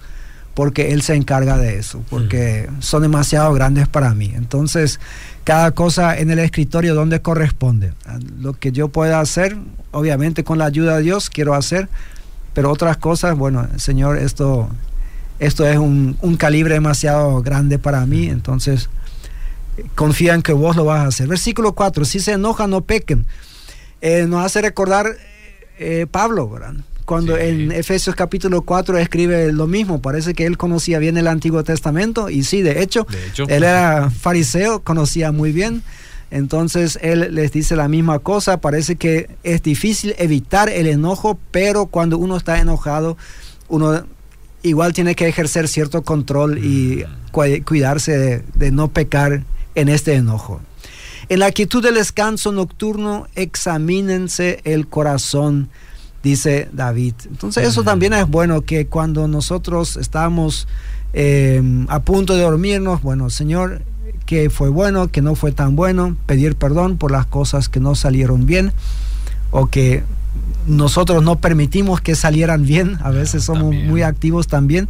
porque 0.54 0.92
Él 0.92 1.02
se 1.02 1.14
encarga 1.14 1.58
de 1.58 1.78
eso, 1.78 2.02
porque 2.08 2.68
mm. 2.70 2.82
son 2.82 3.02
demasiado 3.02 3.52
grandes 3.52 3.88
para 3.88 4.14
mí. 4.14 4.32
Entonces, 4.34 5.00
cada 5.42 5.72
cosa 5.72 6.16
en 6.16 6.30
el 6.30 6.38
escritorio 6.38 6.94
donde 6.94 7.20
corresponde. 7.20 7.92
Lo 8.40 8.54
que 8.54 8.72
yo 8.72 8.88
pueda 8.88 9.20
hacer, 9.20 9.56
obviamente 9.90 10.44
con 10.44 10.58
la 10.58 10.66
ayuda 10.66 10.96
de 10.96 11.02
Dios, 11.02 11.28
quiero 11.28 11.54
hacer, 11.54 11.88
pero 12.54 12.70
otras 12.70 12.96
cosas, 12.96 13.36
bueno, 13.36 13.66
Señor, 13.76 14.16
esto, 14.16 14.68
esto 15.40 15.66
es 15.66 15.76
un, 15.76 16.16
calibre 16.38 16.74
demasiado 16.74 17.42
grande 17.42 17.78
para 17.78 18.06
mí, 18.06 18.28
entonces 18.28 18.88
confía 19.96 20.34
en 20.34 20.42
que 20.42 20.52
vos 20.52 20.76
lo 20.76 20.84
vas 20.84 21.00
a 21.00 21.08
hacer. 21.08 21.26
Versículo 21.26 21.72
4, 21.72 22.04
si 22.04 22.20
se 22.20 22.32
enojan, 22.32 22.70
no 22.70 22.82
pequen. 22.82 23.26
Eh, 24.00 24.26
nos 24.28 24.44
hace 24.44 24.62
recordar 24.62 25.16
eh, 25.78 26.06
Pablo, 26.08 26.48
¿verdad? 26.48 26.74
Cuando 27.04 27.36
en 27.36 27.70
Efesios 27.72 28.16
capítulo 28.16 28.62
4 28.62 28.98
escribe 28.98 29.52
lo 29.52 29.66
mismo, 29.66 30.00
parece 30.00 30.32
que 30.34 30.46
él 30.46 30.56
conocía 30.56 30.98
bien 30.98 31.16
el 31.16 31.28
Antiguo 31.28 31.62
Testamento 31.62 32.30
y 32.30 32.44
sí, 32.44 32.62
de 32.62 32.82
hecho, 32.82 33.06
de 33.10 33.26
hecho 33.26 33.44
él 33.48 33.62
era 33.62 34.10
fariseo, 34.10 34.80
conocía 34.80 35.30
muy 35.30 35.52
bien. 35.52 35.82
Entonces 36.30 36.98
él 37.02 37.28
les 37.32 37.52
dice 37.52 37.76
la 37.76 37.88
misma 37.88 38.18
cosa, 38.18 38.60
parece 38.60 38.96
que 38.96 39.28
es 39.44 39.62
difícil 39.62 40.14
evitar 40.18 40.68
el 40.68 40.86
enojo, 40.86 41.38
pero 41.50 41.86
cuando 41.86 42.18
uno 42.18 42.36
está 42.36 42.58
enojado, 42.58 43.16
uno 43.68 44.04
igual 44.64 44.92
tiene 44.94 45.14
que 45.14 45.28
ejercer 45.28 45.68
cierto 45.68 46.02
control 46.02 46.58
y 46.58 47.04
mm. 47.04 47.62
cuidarse 47.64 48.42
de, 48.54 48.70
no 48.72 48.88
pecar 48.88 49.44
en 49.74 49.88
este 49.88 50.14
enojo. 50.14 50.60
En 51.28 51.38
la 51.38 51.52
quietud 51.52 51.82
del 51.82 51.94
descanso 51.94 52.50
nocturno, 52.50 53.28
examínense 53.34 54.60
el 54.64 54.88
corazón, 54.88 55.68
dice 56.24 56.68
David. 56.72 57.14
Entonces 57.26 57.68
eso 57.68 57.82
mm. 57.82 57.84
también 57.84 58.12
es 58.14 58.26
bueno 58.26 58.62
que 58.62 58.86
cuando 58.86 59.28
nosotros 59.28 59.96
estamos 59.96 60.66
eh, 61.12 61.62
a 61.88 62.00
punto 62.00 62.34
de 62.34 62.42
dormirnos, 62.42 63.02
bueno, 63.02 63.30
Señor, 63.30 63.82
que 64.26 64.50
fue 64.50 64.70
bueno, 64.70 65.08
que 65.08 65.22
no 65.22 65.36
fue 65.36 65.52
tan 65.52 65.76
bueno, 65.76 66.16
pedir 66.26 66.56
perdón 66.56 66.96
por 66.96 67.12
las 67.12 67.26
cosas 67.26 67.68
que 67.68 67.78
no 67.78 67.94
salieron 67.94 68.46
bien 68.46 68.72
o 69.50 69.66
que 69.68 70.02
nosotros 70.66 71.22
no 71.22 71.36
permitimos 71.36 72.00
que 72.00 72.16
salieran 72.16 72.64
bien, 72.64 72.98
a 73.02 73.10
veces 73.10 73.42
ah, 73.42 73.46
somos 73.46 73.74
muy 73.74 74.02
activos 74.02 74.48
también. 74.48 74.88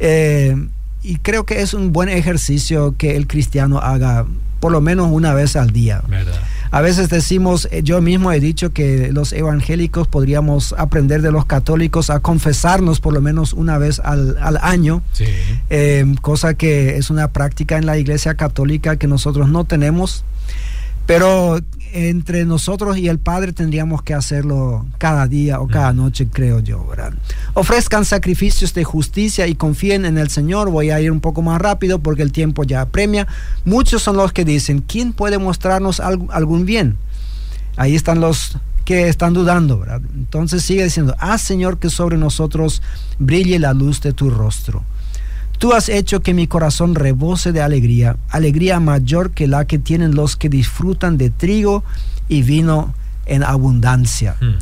Eh, 0.00 0.56
y 1.02 1.16
creo 1.16 1.44
que 1.44 1.60
es 1.60 1.74
un 1.74 1.92
buen 1.92 2.08
ejercicio 2.08 2.94
que 2.96 3.16
el 3.16 3.26
cristiano 3.26 3.78
haga 3.78 4.26
por 4.58 4.72
lo 4.72 4.80
menos 4.80 5.08
una 5.10 5.34
vez 5.34 5.54
al 5.56 5.70
día. 5.70 6.02
A 6.72 6.80
veces 6.80 7.10
decimos, 7.10 7.68
eh, 7.70 7.82
yo 7.84 8.00
mismo 8.00 8.32
he 8.32 8.40
dicho 8.40 8.72
que 8.72 9.12
los 9.12 9.34
evangélicos 9.34 10.08
podríamos 10.08 10.74
aprender 10.78 11.20
de 11.20 11.30
los 11.30 11.44
católicos 11.44 12.08
a 12.08 12.20
confesarnos 12.20 12.98
por 12.98 13.12
lo 13.12 13.20
menos 13.20 13.52
una 13.52 13.76
vez 13.76 14.00
al, 14.00 14.58
año, 14.62 15.02
eh, 15.68 16.14
cosa 16.22 16.54
que 16.54 16.96
es 16.96 17.10
una 17.10 17.28
práctica 17.28 17.76
en 17.76 17.84
la 17.84 17.98
iglesia 17.98 18.36
católica 18.36 18.96
que 18.96 19.06
nosotros 19.06 19.50
no 19.50 19.64
tenemos. 19.66 20.24
Pero 21.06 21.58
entre 21.92 22.44
nosotros 22.46 22.96
y 22.96 23.08
el 23.08 23.18
Padre 23.18 23.52
tendríamos 23.52 24.02
que 24.02 24.14
hacerlo 24.14 24.86
cada 24.98 25.26
día 25.26 25.60
o 25.60 25.68
cada 25.68 25.92
mm. 25.92 25.96
noche, 25.96 26.28
creo 26.32 26.60
yo, 26.60 26.84
¿verdad? 26.86 27.12
Ofrezcan 27.54 28.04
sacrificios 28.04 28.72
de 28.72 28.82
justicia 28.82 29.46
y 29.46 29.54
confíen 29.54 30.06
en 30.06 30.16
el 30.16 30.30
Señor. 30.30 30.70
Voy 30.70 30.90
a 30.90 31.00
ir 31.00 31.12
un 31.12 31.20
poco 31.20 31.42
más 31.42 31.60
rápido 31.60 31.98
porque 31.98 32.22
el 32.22 32.32
tiempo 32.32 32.64
ya 32.64 32.80
apremia. 32.80 33.26
Muchos 33.64 34.02
son 34.02 34.16
los 34.16 34.32
que 34.32 34.44
dicen, 34.44 34.82
¿quién 34.86 35.12
puede 35.12 35.38
mostrarnos 35.38 36.00
algún 36.00 36.64
bien? 36.64 36.96
Ahí 37.76 37.94
están 37.94 38.20
los 38.20 38.56
que 38.84 39.08
están 39.08 39.32
dudando, 39.32 39.78
¿verdad? 39.78 40.00
Entonces 40.14 40.62
sigue 40.62 40.84
diciendo, 40.84 41.14
haz 41.18 41.42
Señor 41.42 41.78
que 41.78 41.90
sobre 41.90 42.16
nosotros 42.16 42.82
brille 43.18 43.58
la 43.58 43.74
luz 43.74 44.00
de 44.00 44.12
tu 44.12 44.30
rostro. 44.30 44.82
Tú 45.62 45.74
has 45.74 45.88
hecho 45.88 46.22
que 46.22 46.34
mi 46.34 46.48
corazón 46.48 46.96
rebose 46.96 47.52
de 47.52 47.62
alegría, 47.62 48.16
alegría 48.30 48.80
mayor 48.80 49.30
que 49.30 49.46
la 49.46 49.64
que 49.64 49.78
tienen 49.78 50.16
los 50.16 50.34
que 50.34 50.48
disfrutan 50.48 51.18
de 51.18 51.30
trigo 51.30 51.84
y 52.28 52.42
vino 52.42 52.92
en 53.26 53.44
abundancia. 53.44 54.34
Hmm. 54.40 54.56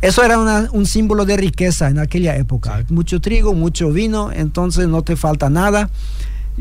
Eso 0.00 0.24
era 0.24 0.40
un 0.72 0.86
símbolo 0.86 1.24
de 1.24 1.36
riqueza 1.36 1.88
en 1.88 2.00
aquella 2.00 2.34
época. 2.34 2.84
Mucho 2.88 3.20
trigo, 3.20 3.54
mucho 3.54 3.92
vino, 3.92 4.32
entonces 4.32 4.88
no 4.88 5.02
te 5.02 5.14
falta 5.14 5.50
nada. 5.50 5.88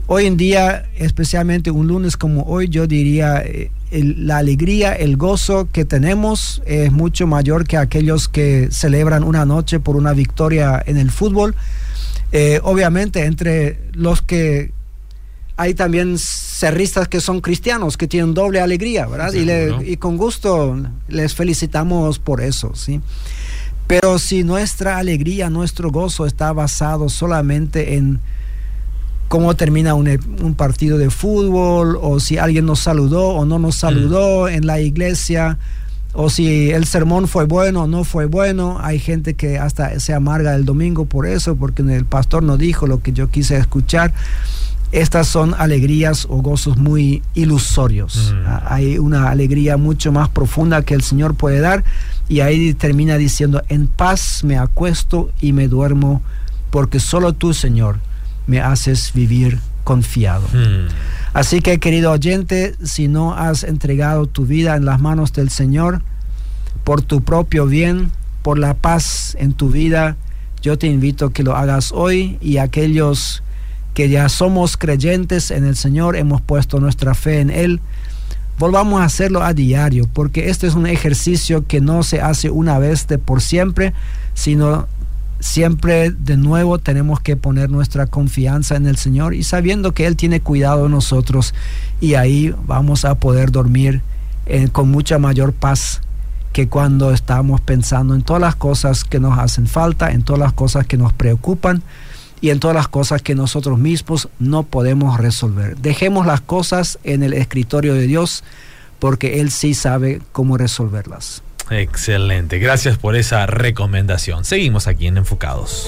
Hoy 0.08 0.26
en 0.26 0.38
día, 0.38 0.86
especialmente 0.96 1.72
un 1.72 1.88
lunes 1.88 2.18
como 2.18 2.44
hoy, 2.44 2.70
yo 2.70 2.88
diría, 2.88 3.42
eh, 3.46 3.72
la 3.92 4.38
alegría, 4.38 4.94
el 4.94 5.18
gozo 5.18 5.70
que 5.72 5.86
tenemos 5.86 6.62
es 6.66 6.92
mucho 6.92 7.28
mayor 7.28 7.66
que 7.66 7.78
aquellos 7.78 8.28
que 8.28 8.70
celebran 8.72 9.24
una 9.24 9.46
noche 9.46 9.80
por 9.80 9.96
una 9.96 10.14
victoria 10.14 10.82
en 10.86 10.98
el 10.98 11.12
fútbol 11.12 11.56
eh, 12.32 12.60
obviamente 12.64 13.26
entre 13.26 13.80
los 13.94 14.22
que 14.22 14.72
hay 15.58 15.74
también 15.74 16.18
cerristas 16.18 17.08
que 17.08 17.20
son 17.20 17.42
cristianos, 17.42 17.98
que 17.98 18.08
tienen 18.08 18.34
doble 18.34 18.62
alegría, 18.62 19.08
¿verdad? 19.08 19.34
y, 19.84 19.98
con 19.98 20.16
gusto 20.16 20.78
les 21.08 21.36
felicitamos 21.36 22.20
por 22.20 22.42
eso, 22.42 22.76
¿sí? 22.76 23.02
Pero 23.88 24.20
si 24.20 24.44
nuestra 24.44 24.98
alegría, 25.00 25.50
nuestro 25.50 25.92
gozo 25.92 26.26
está 26.28 26.54
basado 26.54 27.10
solamente 27.10 27.96
en 27.96 28.22
cómo 29.30 29.56
termina 29.56 29.94
un, 29.94 30.10
un, 30.42 30.56
partido 30.56 30.98
de 30.98 31.10
fútbol, 31.10 31.98
o 32.02 32.20
si 32.20 32.38
alguien 32.38 32.66
nos 32.66 32.80
saludó 32.80 33.30
o 33.30 33.46
no 33.46 33.60
nos 33.60 33.76
saludó 33.76 34.46
mm. 34.46 34.50
en 34.50 34.68
la 34.68 34.82
iglesia, 34.82 35.58
o 36.14 36.30
si 36.30 36.72
el 36.72 36.86
sermón 36.86 37.28
fue 37.28 37.46
bueno 37.46 37.84
o 37.84 37.88
no 37.88 38.04
fue 38.04 38.26
bueno. 38.26 38.80
Hay 38.82 39.00
gente 39.00 39.36
que 39.36 39.60
hasta 39.60 40.00
se 40.00 40.14
amarga 40.14 40.56
el 40.56 40.66
domingo 40.66 41.06
por 41.06 41.28
eso, 41.28 41.56
porque 41.56 41.84
el 41.84 42.06
pastor 42.06 42.44
no 42.44 42.58
dijo 42.58 42.88
lo 42.88 43.02
que 43.02 43.14
yo 43.14 43.30
quise 43.30 43.58
escuchar. 43.58 44.14
Estas 44.92 45.28
son 45.28 45.54
alegrías 45.56 46.26
o 46.28 46.42
gozos 46.42 46.78
muy 46.78 47.22
ilusorios. 47.36 48.34
Mm. 48.34 48.48
Ah, 48.48 48.64
hay 48.66 48.98
una 48.98 49.30
alegría 49.30 49.78
mucho 49.78 50.12
más 50.12 50.30
profunda 50.30 50.82
que 50.82 50.96
el 50.96 51.04
Señor 51.04 51.36
puede 51.36 51.60
dar 51.60 51.84
y 52.28 52.40
ahí 52.40 52.74
termina 52.74 53.18
diciendo, 53.18 53.62
en 53.70 53.86
paz 53.86 54.44
me 54.44 54.58
acuesto 54.58 55.30
y 55.40 55.54
me 55.54 55.68
duermo, 55.68 56.24
porque 56.72 57.00
solo 57.00 57.34
tú, 57.34 57.54
Señor, 57.54 58.00
me 58.50 58.60
haces 58.60 59.14
vivir 59.14 59.60
confiado. 59.84 60.48
Mm. 60.52 60.88
Así 61.34 61.62
que 61.62 61.80
querido 61.80 62.12
oyente, 62.12 62.76
si 62.84 63.08
no 63.08 63.36
has 63.36 63.64
entregado 63.64 64.26
tu 64.26 64.48
vida 64.48 64.76
en 64.76 64.86
las 64.86 65.00
manos 65.00 65.32
del 65.34 65.52
Señor, 65.52 66.02
por 66.84 67.04
tu 67.04 67.22
propio 67.22 67.68
bien, 67.68 68.12
por 68.42 68.58
la 68.58 68.74
paz 68.74 69.38
en 69.40 69.54
tu 69.54 69.70
vida, 69.70 70.18
yo 70.64 70.80
te 70.80 70.88
invito 70.88 71.28
a 71.28 71.34
que 71.34 71.44
lo 71.44 71.56
hagas 71.56 71.92
hoy 71.92 72.40
y 72.42 72.58
aquellos 72.58 73.44
que 73.94 74.10
ya 74.10 74.28
somos 74.30 74.78
creyentes 74.78 75.52
en 75.52 75.66
el 75.66 75.76
Señor, 75.76 76.16
hemos 76.16 76.42
puesto 76.42 76.80
nuestra 76.80 77.14
fe 77.14 77.42
en 77.42 77.52
Él, 77.52 77.80
volvamos 78.58 79.02
a 79.02 79.06
hacerlo 79.06 79.44
a 79.44 79.54
diario, 79.54 80.10
porque 80.12 80.50
este 80.50 80.66
es 80.66 80.74
un 80.74 80.88
ejercicio 80.88 81.68
que 81.68 81.82
no 81.82 82.02
se 82.02 82.22
hace 82.22 82.50
una 82.50 82.80
vez 82.80 83.08
de 83.08 83.20
por 83.20 83.42
siempre, 83.42 83.94
sino 84.34 84.88
siempre 85.40 86.12
de 86.12 86.38
nuevo 86.38 86.80
tenemos 86.80 87.20
que 87.22 87.36
poner 87.36 87.70
nuestra 87.70 88.08
confianza 88.08 88.76
en 88.76 88.86
el 88.86 88.98
Señor 88.98 89.34
y 89.34 89.44
sabiendo 89.44 89.94
que 89.94 90.06
Él 90.06 90.16
tiene 90.16 90.42
cuidado 90.42 90.84
de 90.84 90.90
nosotros 90.90 91.54
y 92.02 92.16
ahí 92.16 92.54
vamos 92.66 93.06
a 93.06 93.16
poder 93.16 93.52
dormir 93.52 94.02
eh, 94.46 94.70
con 94.72 94.90
mucha 94.90 95.18
mayor 95.18 95.54
paz 95.54 96.02
que 96.54 96.68
cuando 96.68 97.14
estamos 97.14 97.62
pensando 97.62 98.16
en 98.16 98.22
todas 98.22 98.42
las 98.42 98.56
cosas 98.56 99.04
que 99.04 99.20
nos 99.20 99.38
hacen 99.38 99.68
falta, 99.68 100.12
en 100.12 100.24
todas 100.24 100.40
las 100.40 100.54
cosas 100.54 100.86
que 100.86 100.98
nos 100.98 101.14
preocupan 101.14 101.84
y 102.42 102.50
en 102.50 102.60
todas 102.60 102.76
las 102.76 102.88
cosas 102.88 103.22
que 103.22 103.36
nosotros 103.36 103.78
mismos 103.78 104.30
no 104.40 104.64
podemos 104.64 105.20
resolver. 105.20 105.78
Dejemos 105.78 106.26
las 106.26 106.42
cosas 106.42 107.00
en 107.04 107.24
el 107.24 107.34
escritorio 107.34 107.94
de 107.94 108.08
Dios 108.08 108.44
porque 108.98 109.40
Él 109.40 109.52
sí 109.52 109.74
sabe 109.74 110.22
cómo 110.32 110.58
resolverlas. 110.58 111.44
Excelente, 111.72 112.60
gracias 112.60 112.98
por 112.98 113.16
esa 113.16 113.46
recomendación. 113.46 114.46
Seguimos 114.46 114.88
aquí 114.88 115.08
en 115.08 115.18
Enfocados. 115.18 115.78